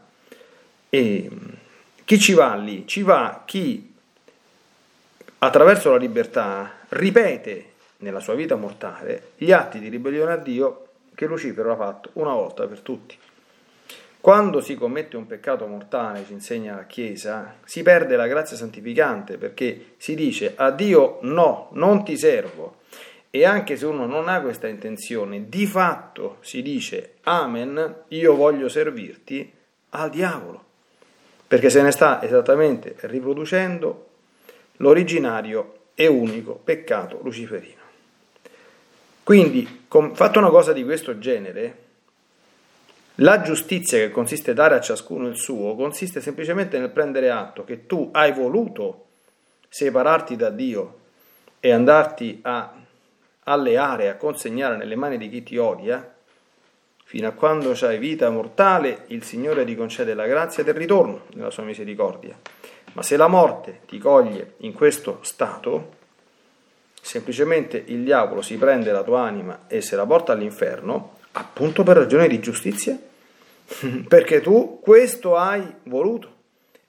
e 0.91 1.29
chi 2.05 2.19
ci 2.19 2.33
va 2.33 2.53
lì? 2.53 2.85
Ci 2.85 3.01
va 3.01 3.41
chi 3.47 3.91
attraverso 5.39 5.89
la 5.89 5.97
libertà 5.97 6.71
ripete 6.89 7.71
nella 7.97 8.19
sua 8.19 8.35
vita 8.35 8.55
mortale 8.55 9.31
gli 9.37 9.51
atti 9.51 9.79
di 9.79 9.89
ribellione 9.89 10.33
a 10.33 10.37
Dio 10.37 10.85
che 11.15 11.25
Lucifero 11.25 11.71
ha 11.71 11.75
fatto 11.75 12.11
una 12.13 12.33
volta 12.33 12.67
per 12.67 12.81
tutti. 12.81 13.17
Quando 14.21 14.59
si 14.59 14.75
commette 14.75 15.15
un 15.15 15.27
peccato 15.27 15.65
mortale, 15.65 16.25
ci 16.25 16.33
insegna 16.33 16.75
la 16.75 16.85
Chiesa, 16.85 17.55
si 17.63 17.83
perde 17.83 18.17
la 18.17 18.27
grazia 18.27 18.57
santificante 18.57 19.37
perché 19.37 19.93
si 19.95 20.13
dice 20.13 20.53
a 20.57 20.71
Dio 20.71 21.19
no, 21.21 21.69
non 21.71 22.03
ti 22.03 22.17
servo, 22.17 22.79
e 23.29 23.45
anche 23.45 23.77
se 23.77 23.85
uno 23.85 24.05
non 24.05 24.27
ha 24.27 24.41
questa 24.41 24.67
intenzione, 24.67 25.47
di 25.47 25.65
fatto 25.65 26.37
si 26.41 26.61
dice 26.61 27.13
Amen, 27.23 28.03
io 28.09 28.35
voglio 28.35 28.67
servirti 28.67 29.53
al 29.91 30.09
diavolo, 30.09 30.63
perché 31.47 31.69
se 31.69 31.81
ne 31.81 31.91
sta 31.91 32.21
esattamente 32.21 32.95
riproducendo 33.01 34.07
l'originario 34.77 35.75
e 35.95 36.07
unico 36.07 36.59
peccato 36.61 37.19
luciferino. 37.23 37.77
Quindi, 39.23 39.85
fatto 39.87 40.39
una 40.39 40.49
cosa 40.49 40.73
di 40.73 40.83
questo 40.83 41.19
genere, 41.19 41.87
la 43.21 43.41
giustizia 43.41 43.97
che 43.97 44.11
consiste 44.11 44.53
dare 44.53 44.75
a 44.75 44.79
ciascuno 44.79 45.27
il 45.27 45.37
suo, 45.37 45.75
consiste 45.75 46.21
semplicemente 46.21 46.77
nel 46.79 46.89
prendere 46.89 47.29
atto 47.29 47.63
che 47.63 47.85
tu 47.85 48.09
hai 48.13 48.31
voluto 48.31 49.05
separarti 49.67 50.35
da 50.35 50.49
Dio 50.49 50.97
e 51.59 51.71
andarti 51.71 52.39
a 52.43 52.73
alleare, 53.43 54.09
a 54.09 54.15
consegnare 54.15 54.77
nelle 54.77 54.95
mani 54.95 55.17
di 55.17 55.29
chi 55.29 55.43
ti 55.43 55.57
odia, 55.57 56.15
fino 57.03 57.27
a 57.27 57.31
quando 57.31 57.71
c'hai 57.73 57.97
vita 57.97 58.29
mortale, 58.29 59.03
il 59.07 59.23
Signore 59.23 59.65
ti 59.65 59.75
concede 59.75 60.13
la 60.13 60.27
grazia 60.27 60.63
del 60.63 60.75
ritorno 60.75 61.23
nella 61.33 61.49
sua 61.49 61.63
misericordia. 61.63 62.37
Ma 62.93 63.01
se 63.01 63.17
la 63.17 63.27
morte 63.27 63.81
ti 63.85 63.97
coglie 63.97 64.53
in 64.57 64.73
questo 64.73 65.19
stato, 65.23 65.97
semplicemente 67.01 67.83
il 67.87 68.03
diavolo 68.03 68.41
si 68.41 68.57
prende 68.57 68.91
la 68.91 69.03
tua 69.03 69.21
anima 69.21 69.65
e 69.67 69.81
se 69.81 69.95
la 69.95 70.05
porta 70.05 70.31
all'inferno, 70.31 71.17
appunto 71.33 71.83
per 71.83 71.97
ragione 71.97 72.27
di 72.27 72.39
giustizia, 72.39 72.97
perché 74.07 74.41
tu 74.41 74.79
questo 74.81 75.35
hai 75.35 75.63
voluto 75.83 76.37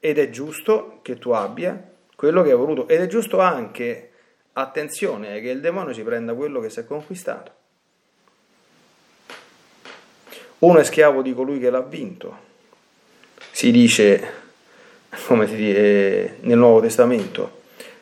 ed 0.00 0.18
è 0.18 0.30
giusto 0.30 1.00
che 1.02 1.18
tu 1.18 1.30
abbia 1.30 1.90
quello 2.16 2.42
che 2.42 2.50
hai 2.50 2.56
voluto 2.56 2.88
ed 2.88 3.00
è 3.00 3.06
giusto 3.06 3.40
anche 3.40 4.10
attenzione 4.52 5.36
è 5.36 5.40
che 5.40 5.50
il 5.50 5.60
demonio 5.60 5.92
si 5.92 6.02
prenda 6.02 6.34
quello 6.34 6.60
che 6.60 6.70
si 6.70 6.80
è 6.80 6.84
conquistato. 6.84 7.52
Uno 10.58 10.78
è 10.78 10.84
schiavo 10.84 11.22
di 11.22 11.32
colui 11.32 11.58
che 11.58 11.70
l'ha 11.70 11.80
vinto, 11.80 12.36
si 13.50 13.70
dice, 13.70 14.32
come 15.26 15.46
si 15.46 15.56
dice 15.56 16.36
nel 16.40 16.58
Nuovo 16.58 16.80
Testamento. 16.80 17.58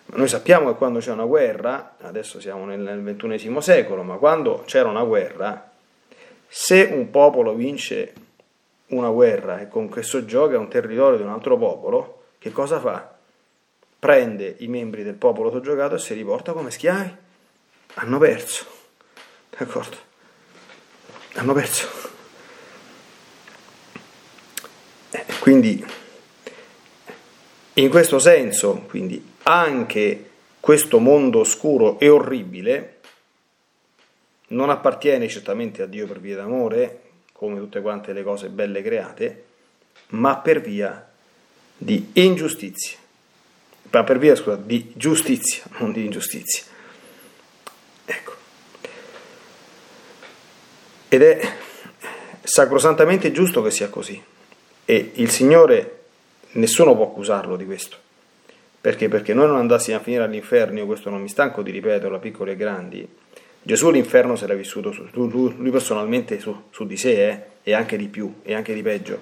Noi 0.07 0.27
sappiamo 0.27 0.73
che 0.73 0.79
quando 0.79 0.99
c'è 0.99 1.13
una 1.13 1.27
guerra, 1.27 1.97
adesso 2.01 2.41
siamo 2.41 2.65
nel 2.65 3.03
ventunesimo 3.03 3.61
secolo, 3.61 4.03
ma 4.03 4.17
quando 4.17 4.65
c'era 4.67 4.89
una 4.89 5.05
guerra, 5.05 5.71
se 6.49 6.89
un 6.91 7.11
popolo 7.11 7.55
vince 7.55 8.13
una 8.89 9.11
guerra 9.11 9.61
e 9.61 9.69
con 9.69 9.89
questo 9.89 10.25
gioca 10.25 10.59
un 10.59 10.69
territorio 10.69 11.17
di 11.17 11.23
un 11.23 11.31
altro 11.31 11.57
popolo, 11.57 12.23
che 12.39 12.53
cosa 12.53 12.81
fa? 12.81 13.17
prende 13.99 14.55
i 14.59 14.69
membri 14.69 15.03
del 15.03 15.15
popolo 15.15 15.51
soggiogato 15.51 15.97
e 15.97 15.99
si 15.99 16.15
riporta 16.15 16.53
come 16.53 16.71
schiavi. 16.71 17.17
Hanno 17.95 18.19
perso. 18.19 18.65
D'accordo? 19.57 19.97
Hanno 21.35 21.53
perso. 21.53 21.89
Eh, 25.11 25.25
quindi, 25.41 25.85
in 27.75 27.91
questo 27.91 28.19
senso, 28.19 28.85
quindi, 28.89 29.35
anche 29.45 30.31
questo 30.61 30.99
mondo 30.99 31.41
oscuro 31.41 31.99
e 31.99 32.09
orribile 32.09 32.97
non 34.49 34.71
appartiene 34.71 35.29
certamente 35.29 35.83
a 35.83 35.87
Dio 35.87 36.07
per 36.07 36.21
via 36.21 36.37
d'amore, 36.37 37.01
come 37.39 37.59
tutte 37.59 37.81
quante 37.81 38.13
le 38.13 38.23
cose 38.23 38.49
belle 38.49 38.83
create, 38.83 39.45
ma 40.09 40.37
per 40.39 40.61
via 40.61 41.09
di 41.77 42.11
ingiustizia 42.15 42.99
ma 43.91 44.05
per 44.05 44.19
via 44.19 44.35
scusa, 44.37 44.57
di 44.57 44.93
giustizia, 44.95 45.63
non 45.79 45.93
di 45.93 46.05
ingiustizia. 46.05 46.65
Ecco. 48.05 48.33
Ed 51.09 51.23
è 51.23 51.53
sacrosantamente 52.43 53.33
giusto 53.33 53.63
che 53.63 53.71
sia 53.71 53.89
così. 53.89 54.23
E 54.85 55.11
il 55.15 55.31
Signore, 55.31 56.01
nessuno 56.53 56.95
può 56.95 57.07
accusarlo 57.07 57.57
di 57.57 57.65
questo. 57.65 57.97
Perché? 58.81 59.09
Perché 59.09 59.35
noi 59.35 59.47
non 59.47 59.57
andassimo 59.57 59.97
a 59.97 60.01
finire 60.01 60.25
all'inferno, 60.25 60.79
io 60.79 60.87
questo 60.87 61.11
non 61.11 61.23
mi 61.23 61.29
stanco 61.29 61.63
di 61.63 61.71
ripeterlo 61.71 62.17
a 62.17 62.21
piccoli 62.21 62.53
e 62.53 62.57
grandi, 62.57 63.09
Gesù 63.69 63.91
l'inferno 63.91 64.35
se 64.35 64.47
l'ha 64.47 64.55
vissuto 64.55 64.93
su, 64.93 65.05
lui, 65.13 65.71
personalmente 65.71 66.41
su, 66.41 66.69
su, 66.71 66.87
di 66.87 66.97
sé 66.97 67.29
eh, 67.29 67.43
e 67.65 67.75
anche 67.75 67.99
di 67.99 68.09
più 68.09 68.37
e 68.43 68.55
anche 68.55 68.73
di 68.73 68.81
peggio, 68.81 69.21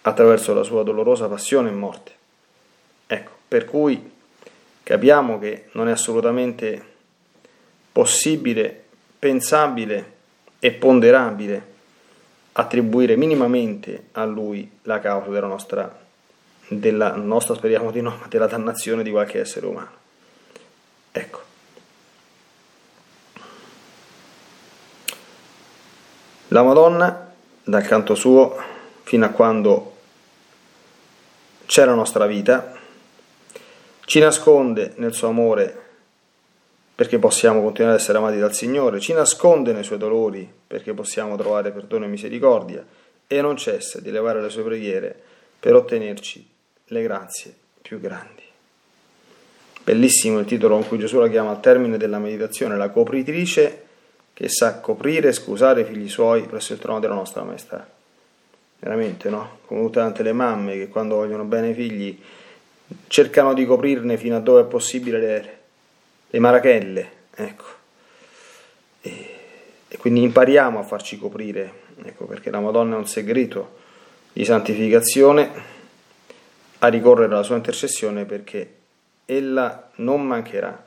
attraverso 0.00 0.54
la 0.54 0.62
sua 0.62 0.82
dolorosa 0.82 1.28
passione 1.28 1.68
e 1.68 1.72
morte. 1.72 2.12
Ecco, 3.06 3.30
per 3.46 3.66
cui 3.66 4.10
capiamo 4.82 5.38
che 5.38 5.66
non 5.72 5.86
è 5.86 5.90
assolutamente 5.90 6.82
possibile, 7.92 8.84
pensabile 9.18 10.12
e 10.60 10.72
ponderabile 10.72 11.66
attribuire 12.52 13.16
minimamente 13.16 14.04
a 14.12 14.24
lui 14.24 14.78
la 14.84 14.98
causa 14.98 15.28
della 15.28 15.46
nostra, 15.46 16.06
della 16.68 17.16
nostra 17.16 17.54
speriamo 17.54 17.90
di 17.90 18.00
no, 18.00 18.18
della 18.30 18.46
dannazione 18.46 19.02
di 19.02 19.10
qualche 19.10 19.40
essere 19.40 19.66
umano. 19.66 19.92
Ecco. 21.12 21.48
La 26.50 26.62
Madonna, 26.62 27.30
dal 27.62 27.82
canto 27.82 28.14
suo, 28.14 28.56
fino 29.02 29.26
a 29.26 29.28
quando 29.28 29.96
c'è 31.66 31.84
la 31.84 31.92
nostra 31.92 32.24
vita, 32.24 32.74
ci 34.06 34.18
nasconde 34.18 34.94
nel 34.96 35.12
suo 35.12 35.28
amore 35.28 35.82
perché 36.94 37.18
possiamo 37.18 37.60
continuare 37.62 37.96
ad 37.96 38.00
essere 38.00 38.16
amati 38.16 38.38
dal 38.38 38.54
Signore, 38.54 38.98
ci 38.98 39.12
nasconde 39.12 39.74
nei 39.74 39.84
suoi 39.84 39.98
dolori 39.98 40.50
perché 40.66 40.94
possiamo 40.94 41.36
trovare 41.36 41.70
perdono 41.70 42.06
e 42.06 42.08
misericordia 42.08 42.82
e 43.26 43.40
non 43.42 43.58
cessa 43.58 44.00
di 44.00 44.08
elevare 44.08 44.40
le 44.40 44.48
sue 44.48 44.62
preghiere 44.62 45.14
per 45.60 45.74
ottenerci 45.74 46.48
le 46.86 47.02
grazie 47.02 47.54
più 47.82 48.00
grandi. 48.00 48.42
Bellissimo 49.84 50.38
il 50.38 50.46
titolo 50.46 50.76
con 50.76 50.88
cui 50.88 50.98
Gesù 50.98 51.18
la 51.18 51.28
chiama 51.28 51.50
al 51.50 51.60
termine 51.60 51.98
della 51.98 52.18
meditazione, 52.18 52.78
la 52.78 52.88
copritrice 52.88 53.87
che 54.38 54.48
sa 54.48 54.78
coprire 54.78 55.30
e 55.30 55.32
scusare 55.32 55.80
i 55.80 55.84
figli 55.84 56.08
suoi 56.08 56.42
presso 56.42 56.72
il 56.72 56.78
trono 56.78 57.00
della 57.00 57.14
nostra 57.14 57.42
maestà. 57.42 57.84
Veramente, 58.78 59.28
no? 59.30 59.58
Come 59.66 59.90
tutte 59.90 60.22
le 60.22 60.32
mamme 60.32 60.74
che 60.74 60.86
quando 60.86 61.16
vogliono 61.16 61.42
bene 61.42 61.66
ai 61.66 61.74
figli 61.74 62.22
cercano 63.08 63.52
di 63.52 63.66
coprirne 63.66 64.16
fino 64.16 64.36
a 64.36 64.40
dove 64.40 64.60
è 64.60 64.64
possibile 64.66 65.18
le, 65.18 65.58
le 66.30 66.38
marachelle, 66.38 67.10
ecco. 67.34 67.64
E, 69.00 69.34
e, 69.88 69.96
quindi 69.96 70.22
impariamo 70.22 70.78
a 70.78 70.84
farci 70.84 71.18
coprire, 71.18 71.72
ecco, 72.04 72.26
perché 72.26 72.50
la 72.50 72.60
Madonna 72.60 72.94
è 72.94 72.98
un 72.98 73.08
segreto 73.08 73.78
di 74.32 74.44
santificazione, 74.44 75.50
a 76.78 76.86
ricorrere 76.86 77.32
alla 77.32 77.42
sua 77.42 77.56
intercessione 77.56 78.24
perché 78.24 78.74
ella 79.24 79.90
non 79.96 80.24
mancherà 80.24 80.80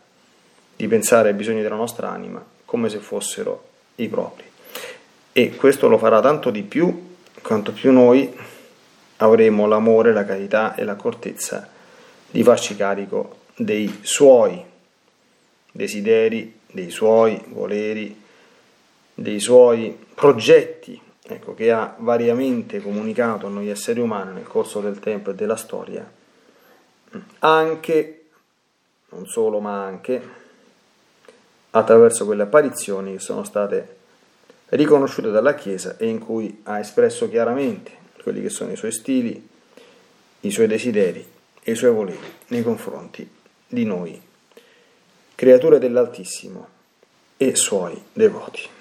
di 0.73 0.87
pensare 0.87 1.27
ai 1.27 1.35
bisogni 1.35 1.61
della 1.61 1.75
nostra 1.75 2.09
anima 2.09 2.51
come 2.71 2.87
se 2.87 2.99
fossero 2.99 3.63
i 3.95 4.07
propri. 4.07 4.45
E 5.33 5.55
questo 5.57 5.89
lo 5.89 5.97
farà 5.97 6.21
tanto 6.21 6.49
di 6.51 6.63
più 6.63 7.15
quanto 7.41 7.73
più 7.73 7.91
noi 7.91 8.33
avremo 9.17 9.67
l'amore, 9.67 10.13
la 10.13 10.23
carità 10.23 10.73
e 10.75 10.85
l'accortezza 10.85 11.69
di 12.29 12.41
farci 12.43 12.77
carico 12.77 13.39
dei 13.57 13.99
suoi 14.03 14.63
desideri, 15.69 16.59
dei 16.67 16.89
suoi 16.91 17.43
voleri, 17.47 18.17
dei 19.15 19.41
suoi 19.41 20.05
progetti, 20.15 20.97
ecco, 21.23 21.53
che 21.53 21.73
ha 21.73 21.93
variamente 21.97 22.81
comunicato 22.81 23.47
a 23.47 23.49
noi 23.49 23.67
esseri 23.67 23.99
umani 23.99 24.31
nel 24.31 24.47
corso 24.47 24.79
del 24.79 24.99
tempo 24.99 25.31
e 25.31 25.35
della 25.35 25.57
storia, 25.57 26.09
anche, 27.39 28.25
non 29.09 29.25
solo 29.25 29.59
ma 29.59 29.83
anche, 29.83 30.39
attraverso 31.71 32.25
quelle 32.25 32.43
apparizioni 32.43 33.13
che 33.13 33.19
sono 33.19 33.43
state 33.43 33.97
riconosciute 34.69 35.31
dalla 35.31 35.55
Chiesa 35.55 35.97
e 35.97 36.07
in 36.07 36.19
cui 36.19 36.61
ha 36.63 36.79
espresso 36.79 37.29
chiaramente 37.29 37.91
quelli 38.23 38.41
che 38.41 38.49
sono 38.49 38.71
i 38.71 38.75
suoi 38.75 38.91
stili, 38.91 39.49
i 40.41 40.51
suoi 40.51 40.67
desideri 40.67 41.25
e 41.61 41.71
i 41.71 41.75
suoi 41.75 41.91
voleri 41.91 42.19
nei 42.47 42.63
confronti 42.63 43.29
di 43.67 43.85
noi, 43.85 44.21
creature 45.35 45.79
dell'Altissimo 45.79 46.67
e 47.37 47.55
suoi 47.55 48.01
devoti. 48.13 48.79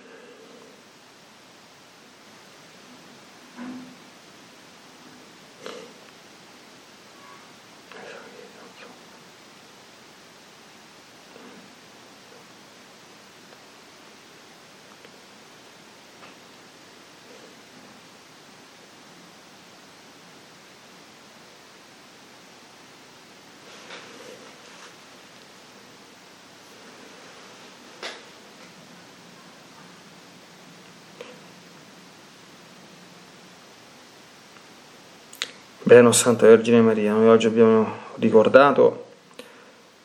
Bene, 35.91 36.13
Santa 36.13 36.47
Vergine 36.47 36.81
Maria, 36.81 37.15
noi 37.15 37.27
oggi 37.27 37.49
abbiamo 37.49 37.85
ricordato 38.21 39.07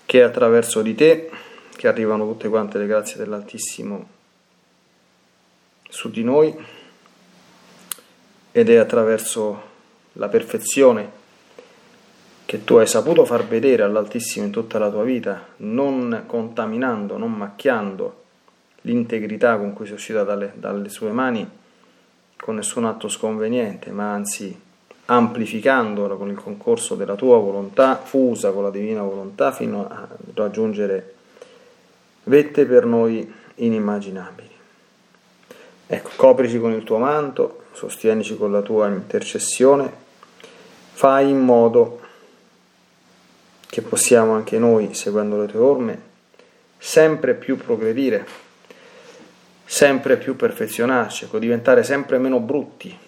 che 0.07 0.19
è 0.19 0.23
attraverso 0.23 0.81
di 0.81 0.95
te 0.95 1.29
che 1.77 1.87
arrivano 1.87 2.25
tutte 2.25 2.49
quante 2.49 2.79
le 2.79 2.87
grazie 2.87 3.17
dell'Altissimo 3.17 4.07
su 5.87 6.09
di 6.09 6.23
noi 6.23 6.51
ed 8.51 8.67
è 8.67 8.77
attraverso 8.77 9.61
la 10.13 10.27
perfezione 10.27 11.11
che 12.47 12.63
tu 12.63 12.77
hai 12.77 12.87
saputo 12.87 13.23
far 13.23 13.45
vedere 13.45 13.83
all'Altissimo 13.83 14.45
in 14.45 14.51
tutta 14.51 14.79
la 14.79 14.89
tua 14.89 15.03
vita, 15.03 15.49
non 15.57 16.23
contaminando, 16.25 17.15
non 17.19 17.31
macchiando 17.31 18.23
l'integrità 18.81 19.55
con 19.57 19.73
cui 19.73 19.85
sei 19.85 19.93
uscita 19.93 20.23
dalle, 20.23 20.51
dalle 20.55 20.89
sue 20.89 21.11
mani 21.11 21.47
con 22.37 22.55
nessun 22.55 22.85
atto 22.85 23.07
sconveniente, 23.07 23.91
ma 23.91 24.11
anzi 24.11 24.64
amplificandola 25.05 26.15
con 26.15 26.29
il 26.29 26.37
concorso 26.37 26.95
della 26.95 27.15
tua 27.15 27.37
volontà, 27.37 27.95
fusa 27.97 28.51
con 28.51 28.63
la 28.63 28.71
divina 28.71 29.01
volontà, 29.01 29.51
fino 29.51 29.87
a 29.87 30.07
raggiungere 30.33 31.13
vette 32.23 32.65
per 32.65 32.85
noi 32.85 33.31
inimmaginabili. 33.55 34.49
Ecco, 35.87 36.09
coprici 36.15 36.59
con 36.59 36.71
il 36.71 36.83
tuo 36.83 36.97
manto, 36.97 37.65
sostienici 37.73 38.35
con 38.35 38.51
la 38.51 38.61
tua 38.61 38.87
intercessione, 38.87 39.91
fai 40.93 41.29
in 41.29 41.39
modo 41.39 41.99
che 43.67 43.81
possiamo 43.81 44.33
anche 44.33 44.57
noi, 44.57 44.93
seguendo 44.95 45.39
le 45.39 45.47
tue 45.47 45.59
orme, 45.59 46.01
sempre 46.77 47.35
più 47.35 47.57
progredire, 47.57 48.25
sempre 49.63 50.17
più 50.17 50.35
perfezionarci, 50.35 51.25
ecco, 51.25 51.37
diventare 51.37 51.83
sempre 51.83 52.17
meno 52.17 52.39
brutti 52.39 53.04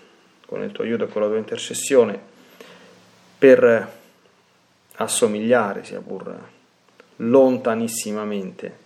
con 0.47 0.63
il 0.63 0.71
tuo 0.71 0.85
aiuto 0.85 1.03
e 1.03 1.07
con 1.09 1.21
la 1.21 1.27
tua 1.27 1.37
intercessione, 1.37 2.17
per 3.37 3.95
assomigliare, 4.95 5.83
sia 5.83 5.99
pur 5.99 6.35
lontanissimamente, 7.17 8.85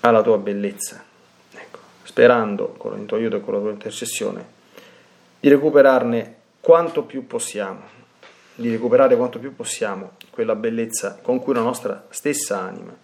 alla 0.00 0.22
tua 0.22 0.38
bellezza. 0.38 1.02
Ecco, 1.52 1.78
sperando 2.04 2.68
con 2.78 2.98
il 3.00 3.04
tuo 3.06 3.16
aiuto 3.16 3.36
e 3.36 3.40
con 3.40 3.54
la 3.54 3.60
tua 3.60 3.70
intercessione 3.70 4.58
di 5.40 5.48
recuperarne 5.48 6.36
quanto 6.60 7.02
più 7.02 7.26
possiamo, 7.26 7.82
di 8.54 8.70
recuperare 8.70 9.16
quanto 9.16 9.40
più 9.40 9.56
possiamo 9.56 10.12
quella 10.30 10.54
bellezza 10.54 11.18
con 11.20 11.40
cui 11.40 11.54
la 11.54 11.62
nostra 11.62 12.06
stessa 12.10 12.60
anima 12.60 12.94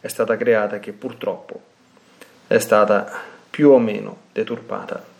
è 0.00 0.08
stata 0.08 0.36
creata 0.36 0.76
e 0.76 0.80
che 0.80 0.92
purtroppo 0.92 1.60
è 2.48 2.58
stata 2.58 3.08
più 3.48 3.70
o 3.70 3.78
meno 3.78 4.22
deturpata 4.32 5.11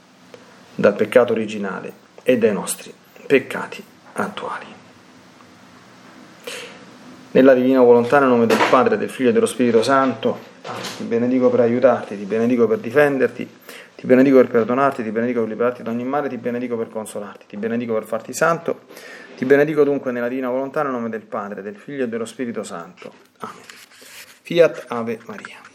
dal 0.75 0.95
peccato 0.95 1.33
originale 1.33 1.93
e 2.23 2.39
dai 2.39 2.53
nostri 2.53 2.93
peccati 3.27 3.83
attuali. 4.13 4.67
Nella 7.33 7.55
divina 7.55 7.81
volontà, 7.81 8.19
nel 8.19 8.29
nome 8.29 8.47
del 8.47 8.59
Padre, 8.69 8.99
del 8.99 9.09
Figlio 9.09 9.31
e 9.31 9.33
dello 9.33 9.47
Spirito 9.47 9.83
Santo, 9.83 10.51
ti 10.99 11.05
benedico 11.05 11.49
per 11.49 11.61
aiutarti, 11.61 12.19
ti 12.19 12.25
benedico 12.25 12.67
per 12.67 12.79
difenderti, 12.79 13.49
ti 13.97 14.07
benedico 14.07 14.37
per 14.37 14.49
perdonarti, 14.49 15.03
ti 15.03 15.11
benedico 15.11 15.41
per 15.41 15.49
liberarti 15.49 15.83
da 15.83 15.91
ogni 15.91 16.05
male, 16.05 16.29
ti 16.29 16.37
benedico 16.37 16.77
per 16.77 16.91
consolarti, 16.91 17.47
ti 17.49 17.57
benedico 17.57 17.95
per 17.95 18.05
farti 18.05 18.35
santo, 18.35 18.81
ti 19.37 19.47
benedico 19.47 19.83
dunque 19.83 20.13
nella 20.13 20.29
divina 20.29 20.51
volontà, 20.51 20.83
nel 20.83 20.93
nome 20.93 21.09
del 21.09 21.23
Padre, 21.23 21.63
del 21.63 21.77
Figlio 21.77 22.05
e 22.05 22.09
dello 22.09 22.27
Spirito 22.27 22.63
Santo. 22.63 23.13
Amen. 23.39 23.65
Fiat 24.43 24.85
Ave 24.89 25.19
Maria. 25.25 25.72